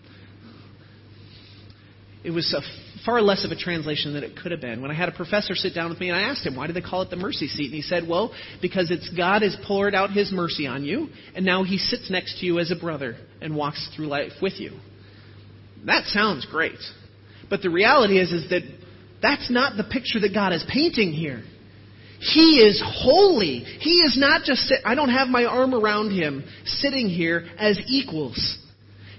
[2.25, 2.63] it was a
[3.05, 4.83] far less of a translation than it could have been.
[4.83, 6.73] When I had a professor sit down with me and I asked him, why do
[6.73, 7.67] they call it the mercy seat?
[7.67, 11.45] And he said, well, because it's God has poured out his mercy on you, and
[11.45, 14.73] now he sits next to you as a brother and walks through life with you.
[15.87, 16.79] That sounds great.
[17.49, 18.63] But the reality is, is that
[19.21, 21.43] that's not the picture that God is painting here.
[22.21, 23.61] He is holy.
[23.61, 27.79] He is not just, sit, I don't have my arm around him sitting here as
[27.87, 28.59] equals.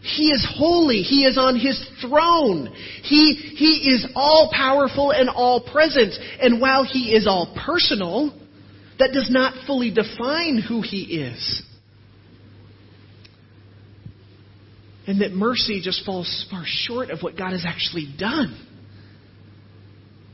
[0.01, 1.01] He is holy.
[1.01, 2.73] He is on his throne.
[3.03, 6.13] He, he is all powerful and all present.
[6.41, 8.33] And while he is all personal,
[8.97, 11.63] that does not fully define who he is.
[15.07, 18.68] And that mercy just falls far short of what God has actually done.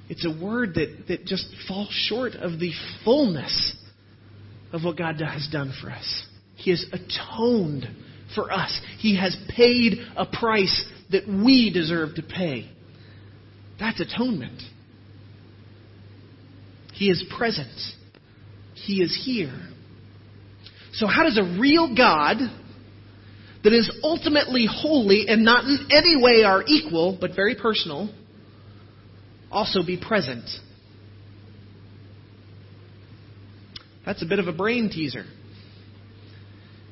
[0.10, 2.72] It's a word that, that just falls short of the
[3.04, 3.76] fullness
[4.72, 6.24] of what God has done for us.
[6.56, 7.88] He has atoned
[8.36, 8.80] for us.
[9.00, 12.70] He has paid a price that we deserve to pay.
[13.80, 14.62] That's atonement.
[16.94, 17.78] He is present.
[18.74, 19.70] He is here.
[20.94, 22.38] So, how does a real God
[23.64, 28.10] that is ultimately holy and not in any way our equal, but very personal,
[29.56, 30.50] also be present.
[34.06, 35.24] That's a bit of a brain teaser.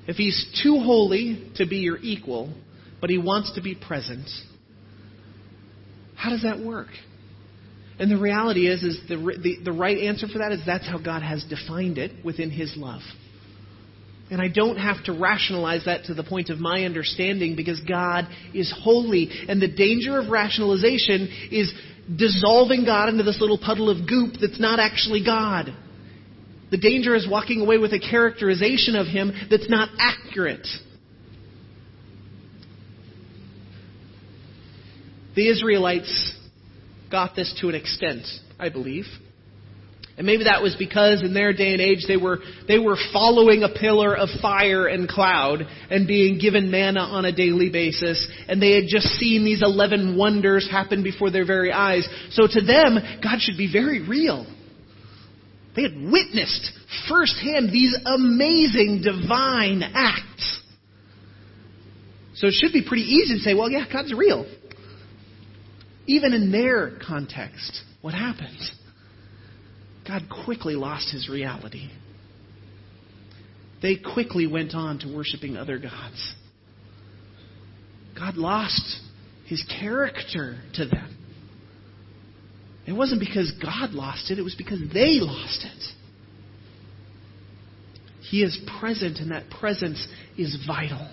[0.07, 2.53] If he's too holy to be your equal,
[3.01, 4.29] but he wants to be present,
[6.15, 6.87] how does that work?
[7.99, 10.97] And the reality is, is the, the, the right answer for that is that's how
[10.97, 13.01] God has defined it within his love.
[14.31, 18.27] And I don't have to rationalize that to the point of my understanding because God
[18.53, 19.29] is holy.
[19.47, 21.71] And the danger of rationalization is
[22.17, 25.73] dissolving God into this little puddle of goop that's not actually God.
[26.71, 30.67] The danger is walking away with a characterization of Him that's not accurate.
[35.35, 36.33] The Israelites
[37.09, 38.25] got this to an extent,
[38.59, 39.05] I believe.
[40.15, 43.63] And maybe that was because in their day and age they were, they were following
[43.63, 48.27] a pillar of fire and cloud and being given manna on a daily basis.
[48.47, 52.07] And they had just seen these 11 wonders happen before their very eyes.
[52.31, 54.45] So to them, God should be very real.
[55.75, 56.71] They had witnessed
[57.09, 60.61] firsthand these amazing divine acts.
[62.35, 64.45] So it should be pretty easy to say, well, yeah, God's real.
[66.05, 68.73] Even in their context, what happens?
[70.07, 71.89] God quickly lost his reality.
[73.81, 76.33] They quickly went on to worshiping other gods.
[78.17, 78.99] God lost
[79.45, 81.17] his character to them.
[82.85, 85.83] It wasn't because God lost it, it was because they lost it.
[88.29, 90.05] He is present, and that presence
[90.37, 91.09] is vital.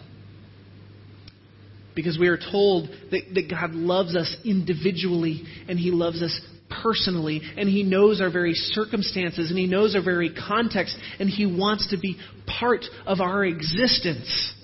[1.94, 6.40] Because we are told that, that God loves us individually and He loves us
[6.82, 11.46] personally, and He knows our very circumstances, and He knows our very context, and He
[11.46, 12.16] wants to be
[12.46, 14.54] part of our existence.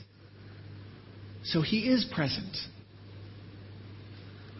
[1.44, 2.56] So He is present.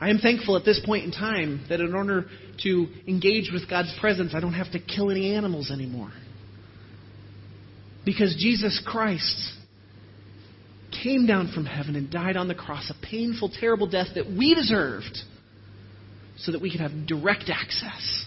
[0.01, 2.27] I am thankful at this point in time that in order
[2.63, 6.13] to engage with God's presence, I don't have to kill any animals anymore.
[8.05, 9.53] Because Jesus Christ
[11.03, 14.55] came down from heaven and died on the cross, a painful, terrible death that we
[14.55, 15.19] deserved,
[16.39, 18.27] so that we could have direct access,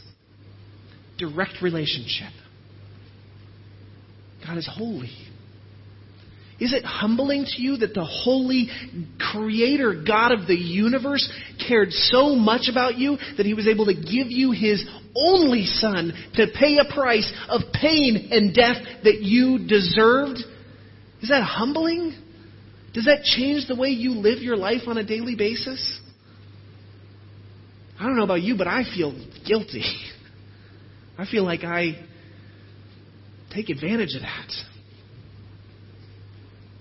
[1.18, 2.32] direct relationship.
[4.46, 5.12] God is holy.
[6.60, 8.68] Is it humbling to you that the holy
[9.32, 11.32] creator God of the universe
[11.66, 14.86] cared so much about you that he was able to give you his
[15.16, 20.40] only son to pay a price of pain and death that you deserved?
[21.22, 22.14] Is that humbling?
[22.94, 26.02] Does that change the way you live your life on a daily basis?
[28.00, 29.12] I don't know about you, but I feel
[29.46, 29.84] guilty.
[31.18, 32.00] I feel like I
[33.54, 34.52] take advantage of that.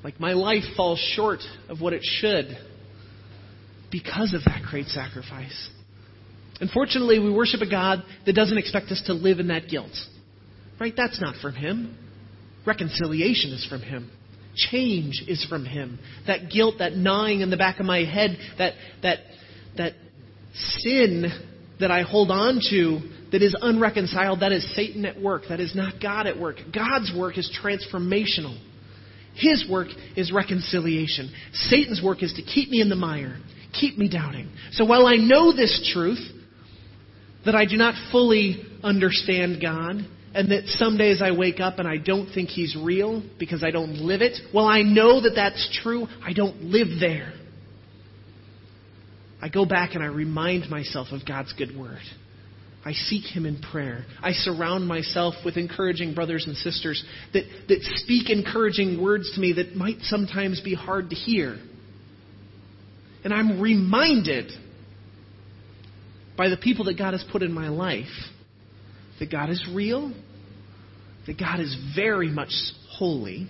[0.05, 2.57] Like my life falls short of what it should
[3.91, 5.71] because of that great sacrifice.
[6.61, 9.93] Unfortunately, we worship a God that doesn't expect us to live in that guilt.
[10.81, 10.95] Right?
[10.97, 11.97] That's not from Him.
[12.65, 14.11] Reconciliation is from Him.
[14.55, 15.99] Change is from Him.
[16.27, 19.19] That guilt, that gnawing in the back of my head, that, that,
[19.77, 19.93] that
[20.55, 21.27] sin
[21.81, 25.43] that I hold on to that is unreconciled, that is Satan at work.
[25.49, 26.57] That is not God at work.
[26.75, 28.59] God's work is transformational.
[29.35, 31.33] His work is reconciliation.
[31.53, 33.39] Satan's work is to keep me in the mire,
[33.79, 34.51] keep me doubting.
[34.73, 36.21] So while I know this truth,
[37.45, 41.89] that I do not fully understand God, and that some days I wake up and
[41.89, 45.81] I don't think He's real because I don't live it, while I know that that's
[45.83, 47.33] true, I don't live there.
[49.41, 52.01] I go back and I remind myself of God's good word.
[52.85, 54.05] I seek Him in prayer.
[54.23, 59.55] I surround myself with encouraging brothers and sisters that, that speak encouraging words to me
[59.55, 61.59] that might sometimes be hard to hear.
[63.25, 64.51] And I'm reminded
[66.37, 68.07] by the people that God has put in my life
[69.19, 70.13] that God is real,
[71.27, 72.53] that God is very much
[72.91, 73.49] holy,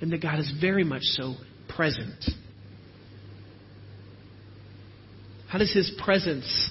[0.00, 1.34] and that God is very much so
[1.68, 2.24] present.
[5.48, 6.70] How does His presence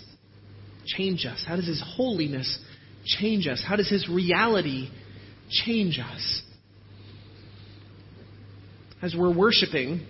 [0.85, 1.43] change us?
[1.47, 2.59] How does His holiness
[3.05, 3.63] change us?
[3.65, 4.89] How does His reality
[5.49, 6.41] change us?
[9.01, 10.05] As we're worshiping,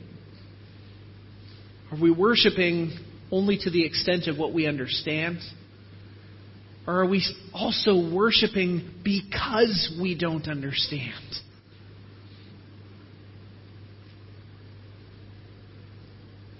[1.91, 2.91] are we worshiping
[3.31, 5.39] only to the extent of what we understand?
[6.85, 11.13] Or are we also worshiping because we don't understand?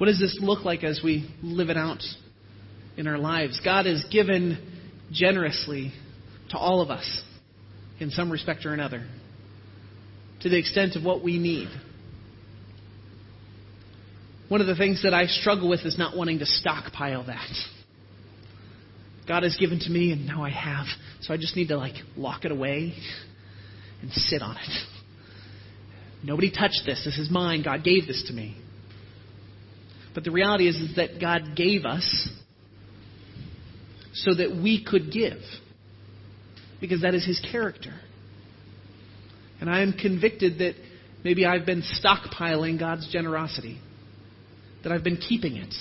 [0.03, 2.03] What does this look like as we live it out
[2.97, 3.61] in our lives.
[3.63, 4.57] God has given
[5.13, 5.93] generously
[6.49, 7.21] to all of us
[8.01, 9.07] in some respect or another,
[10.41, 11.69] to the extent of what we need.
[14.49, 17.49] One of the things that I struggle with is not wanting to stockpile that.
[19.25, 20.87] God has given to me, and now I have.
[21.21, 22.93] So I just need to like lock it away
[24.01, 24.87] and sit on it.
[26.25, 27.03] Nobody touched this.
[27.05, 27.63] This is mine.
[27.63, 28.57] God gave this to me.
[30.13, 32.29] But the reality is, is that God gave us
[34.13, 35.39] so that we could give.
[36.79, 37.93] Because that is his character.
[39.59, 40.75] And I am convicted that
[41.23, 43.79] maybe I've been stockpiling God's generosity,
[44.83, 45.73] that I've been keeping it,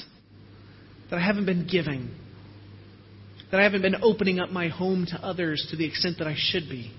[1.10, 2.10] that I haven't been giving,
[3.50, 6.36] that I haven't been opening up my home to others to the extent that I
[6.36, 6.92] should be,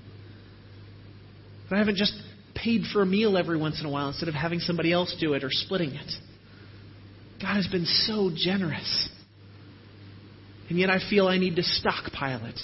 [1.70, 2.14] that I haven't just
[2.54, 5.34] paid for a meal every once in a while instead of having somebody else do
[5.34, 6.12] it or splitting it.
[7.44, 9.10] God has been so generous.
[10.70, 12.60] And yet I feel I need to stockpile it.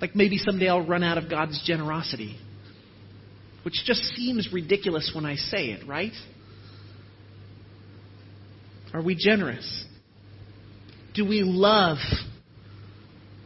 [0.00, 2.38] Like maybe someday I'll run out of God's generosity.
[3.64, 6.12] Which just seems ridiculous when I say it, right?
[8.94, 9.84] Are we generous?
[11.14, 11.98] Do we love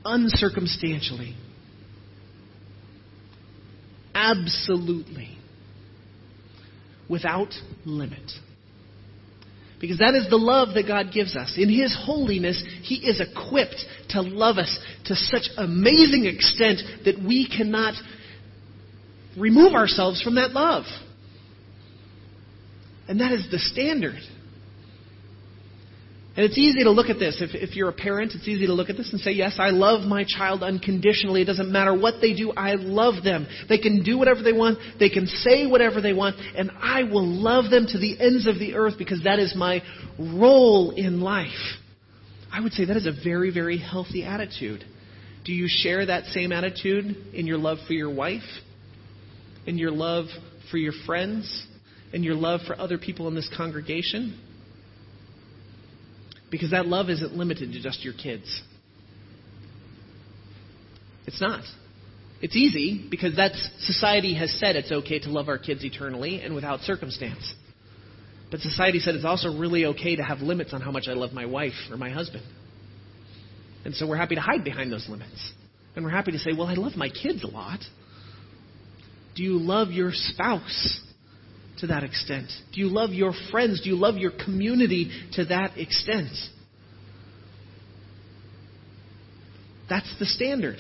[0.05, 1.35] uncircumstantially?
[4.15, 5.39] Absolutely.
[7.09, 7.55] Without
[7.87, 8.31] limit.
[9.85, 11.57] Because that is the love that God gives us.
[11.59, 17.47] In His holiness, He is equipped to love us to such amazing extent that we
[17.47, 17.93] cannot
[19.37, 20.85] remove ourselves from that love.
[23.09, 24.23] And that is the standard.
[26.37, 27.41] And it's easy to look at this.
[27.41, 29.71] If, if you're a parent, it's easy to look at this and say, Yes, I
[29.71, 31.43] love my child unconditionally.
[31.43, 33.47] It doesn't matter what they do, I love them.
[33.69, 37.27] They can do whatever they want, they can say whatever they want, and I will
[37.27, 39.83] love them to the ends of the earth because that is my
[40.19, 41.51] role in life.
[42.53, 44.85] I would say that is a very, very healthy attitude.
[45.45, 48.43] Do you share that same attitude in your love for your wife,
[49.67, 50.27] in your love
[50.71, 51.67] for your friends,
[52.13, 54.41] in your love for other people in this congregation?
[56.55, 58.63] Because that love isn't limited to just your kids.
[61.27, 61.65] It's not.
[62.43, 66.55] It's easy because that's society has said it's okay to love our kids eternally and
[66.55, 67.53] without circumstance.
[68.53, 71.33] But society said it's also really okay to have limits on how much I love
[71.33, 72.45] my wife or my husband.
[73.85, 75.53] And so we're happy to hide behind those limits.
[75.97, 77.81] And we're happy to say, well, I love my kids a lot.
[79.35, 81.01] Do you love your spouse
[81.79, 82.49] to that extent?
[82.73, 83.81] Do you love your friends?
[83.83, 86.33] Do you love your community to that extent?
[89.89, 90.77] That's the standard.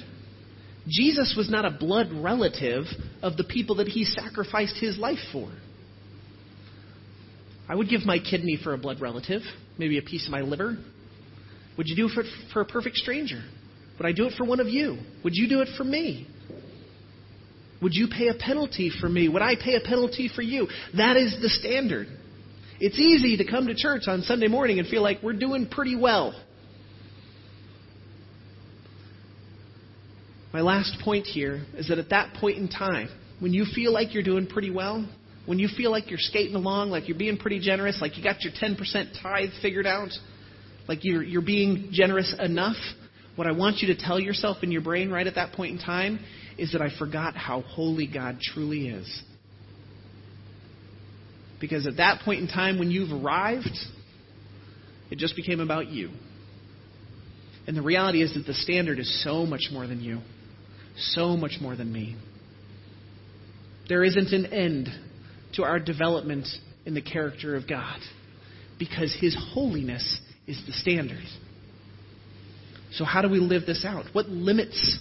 [0.88, 2.84] Jesus was not a blood relative
[3.22, 5.50] of the people that he sacrificed his life for.
[7.68, 9.42] I would give my kidney for a blood relative,
[9.78, 10.76] maybe a piece of my liver,
[11.76, 12.22] would you do it for,
[12.52, 13.42] for a perfect stranger?
[13.98, 14.98] Would I do it for one of you?
[15.22, 16.28] Would you do it for me?
[17.84, 19.28] Would you pay a penalty for me?
[19.28, 20.68] Would I pay a penalty for you?
[20.96, 22.08] That is the standard.
[22.80, 25.94] It's easy to come to church on Sunday morning and feel like we're doing pretty
[25.94, 26.32] well.
[30.54, 34.14] My last point here is that at that point in time, when you feel like
[34.14, 35.06] you're doing pretty well,
[35.44, 38.40] when you feel like you're skating along, like you're being pretty generous, like you got
[38.40, 38.78] your 10%
[39.22, 40.08] tithe figured out,
[40.88, 42.78] like you're, you're being generous enough.
[43.36, 45.84] What I want you to tell yourself in your brain right at that point in
[45.84, 46.20] time
[46.58, 49.22] is that I forgot how holy God truly is.
[51.60, 53.76] Because at that point in time, when you've arrived,
[55.10, 56.10] it just became about you.
[57.66, 60.20] And the reality is that the standard is so much more than you,
[60.96, 62.16] so much more than me.
[63.88, 64.88] There isn't an end
[65.54, 66.46] to our development
[66.84, 67.98] in the character of God
[68.78, 71.24] because His holiness is the standard.
[72.92, 74.06] So, how do we live this out?
[74.12, 74.98] What limits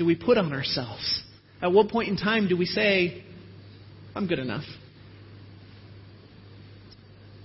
[0.00, 1.22] do we put on ourselves?
[1.60, 3.22] At what point in time do we say,
[4.14, 4.64] I'm good enough?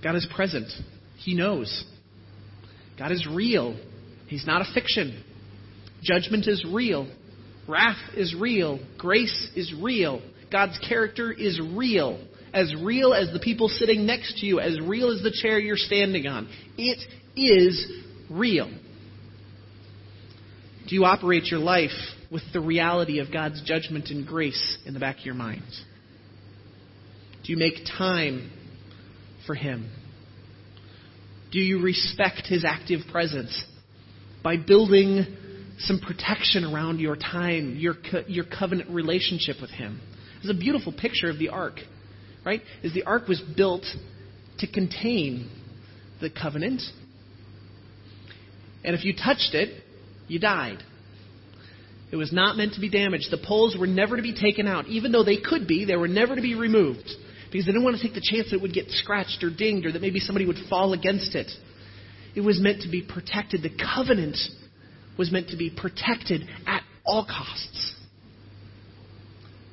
[0.02, 0.72] God is present,
[1.18, 1.84] He knows.
[2.98, 3.78] God is real,
[4.28, 5.22] He's not a fiction.
[6.02, 7.14] Judgment is real,
[7.68, 12.18] wrath is real, grace is real, God's character is real
[12.54, 15.76] as real as the people sitting next to you, as real as the chair you're
[15.76, 16.48] standing on.
[16.78, 17.00] It
[17.36, 17.86] is
[18.30, 18.70] real.
[20.88, 21.90] Do you operate your life
[22.30, 25.62] with the reality of God's judgment and grace in the back of your mind?
[27.44, 28.50] Do you make time
[29.46, 29.90] for Him?
[31.52, 33.64] Do you respect His active presence
[34.42, 35.24] by building
[35.78, 40.00] some protection around your time, your, co- your covenant relationship with Him?
[40.42, 41.78] There's a beautiful picture of the ark
[42.46, 42.62] right?
[42.82, 43.84] Is the ark was built
[44.60, 45.50] to contain
[46.20, 46.80] the covenant.
[48.84, 49.82] And if you touched it,
[50.28, 50.82] you died.
[52.10, 53.30] It was not meant to be damaged.
[53.30, 54.86] The poles were never to be taken out.
[54.86, 57.10] Even though they could be, they were never to be removed.
[57.50, 59.86] Because they didn't want to take the chance that it would get scratched or dinged
[59.86, 61.50] or that maybe somebody would fall against it.
[62.34, 63.62] It was meant to be protected.
[63.62, 64.36] The covenant
[65.18, 67.94] was meant to be protected at all costs.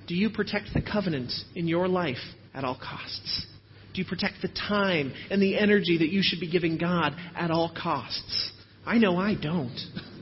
[0.08, 2.18] Do you protect the covenant in your life
[2.54, 3.46] at all costs?
[3.94, 7.52] Do you protect the time and the energy that you should be giving God at
[7.52, 8.52] all costs?
[8.86, 9.78] I know I don't.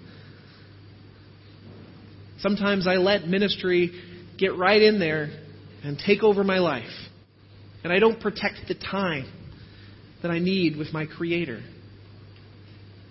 [2.41, 3.91] Sometimes I let ministry
[4.37, 5.29] get right in there
[5.83, 6.89] and take over my life.
[7.83, 9.31] And I don't protect the time
[10.21, 11.61] that I need with my Creator.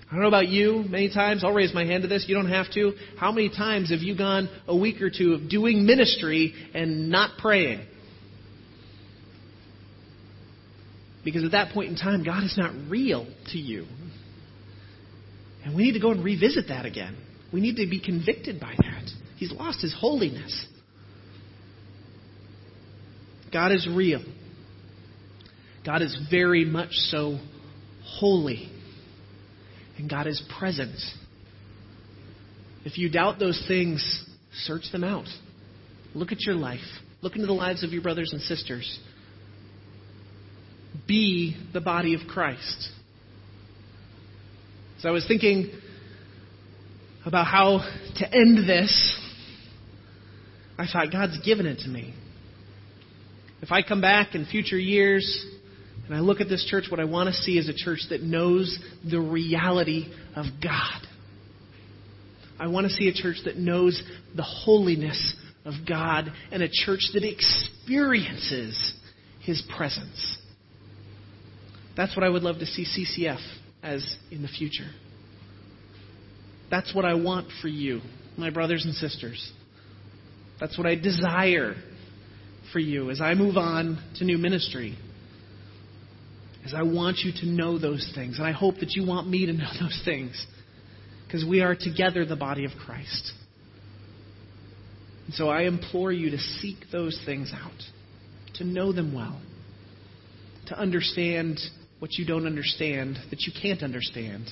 [0.09, 0.85] I don't know about you.
[0.89, 2.25] Many times, I'll raise my hand to this.
[2.27, 2.95] You don't have to.
[3.17, 7.39] How many times have you gone a week or two of doing ministry and not
[7.39, 7.87] praying?
[11.25, 13.87] Because at that point in time, God is not real to you.
[15.65, 17.17] And we need to go and revisit that again.
[17.53, 19.11] We need to be convicted by that.
[19.41, 20.67] He's lost his holiness.
[23.53, 24.23] God is real.
[25.85, 27.39] God is very much so
[28.05, 28.71] holy.
[29.99, 30.97] And God is present.
[32.85, 35.27] If you doubt those things, search them out.
[36.15, 36.79] Look at your life.
[37.23, 39.01] Look into the lives of your brothers and sisters
[41.07, 42.89] be the body of Christ.
[45.01, 45.71] So I was thinking
[47.25, 47.79] about how
[48.17, 49.20] to end this.
[50.81, 52.15] I thought, God's given it to me.
[53.63, 55.45] If I come back in future years
[56.11, 58.21] And I look at this church, what I want to see is a church that
[58.21, 58.77] knows
[59.09, 61.07] the reality of God.
[62.59, 64.03] I want to see a church that knows
[64.35, 68.93] the holiness of God and a church that experiences
[69.43, 70.39] His presence.
[71.97, 73.39] That's what I would love to see CCF
[73.81, 74.91] as in the future.
[76.73, 78.01] That's what I want for you,
[78.37, 79.53] my brothers and sisters.
[80.61, 81.75] That's what I desire
[82.73, 84.97] for you as I move on to new ministry.
[86.65, 88.39] As I want you to know those things.
[88.39, 90.47] And I hope that you want me to know those things.
[91.27, 93.33] Because we are together the body of Christ.
[95.27, 97.81] And so I implore you to seek those things out,
[98.55, 99.41] to know them well,
[100.67, 101.61] to understand
[102.01, 104.47] what you don't understand, that you can't understand,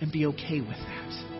[0.00, 1.39] and be okay with that.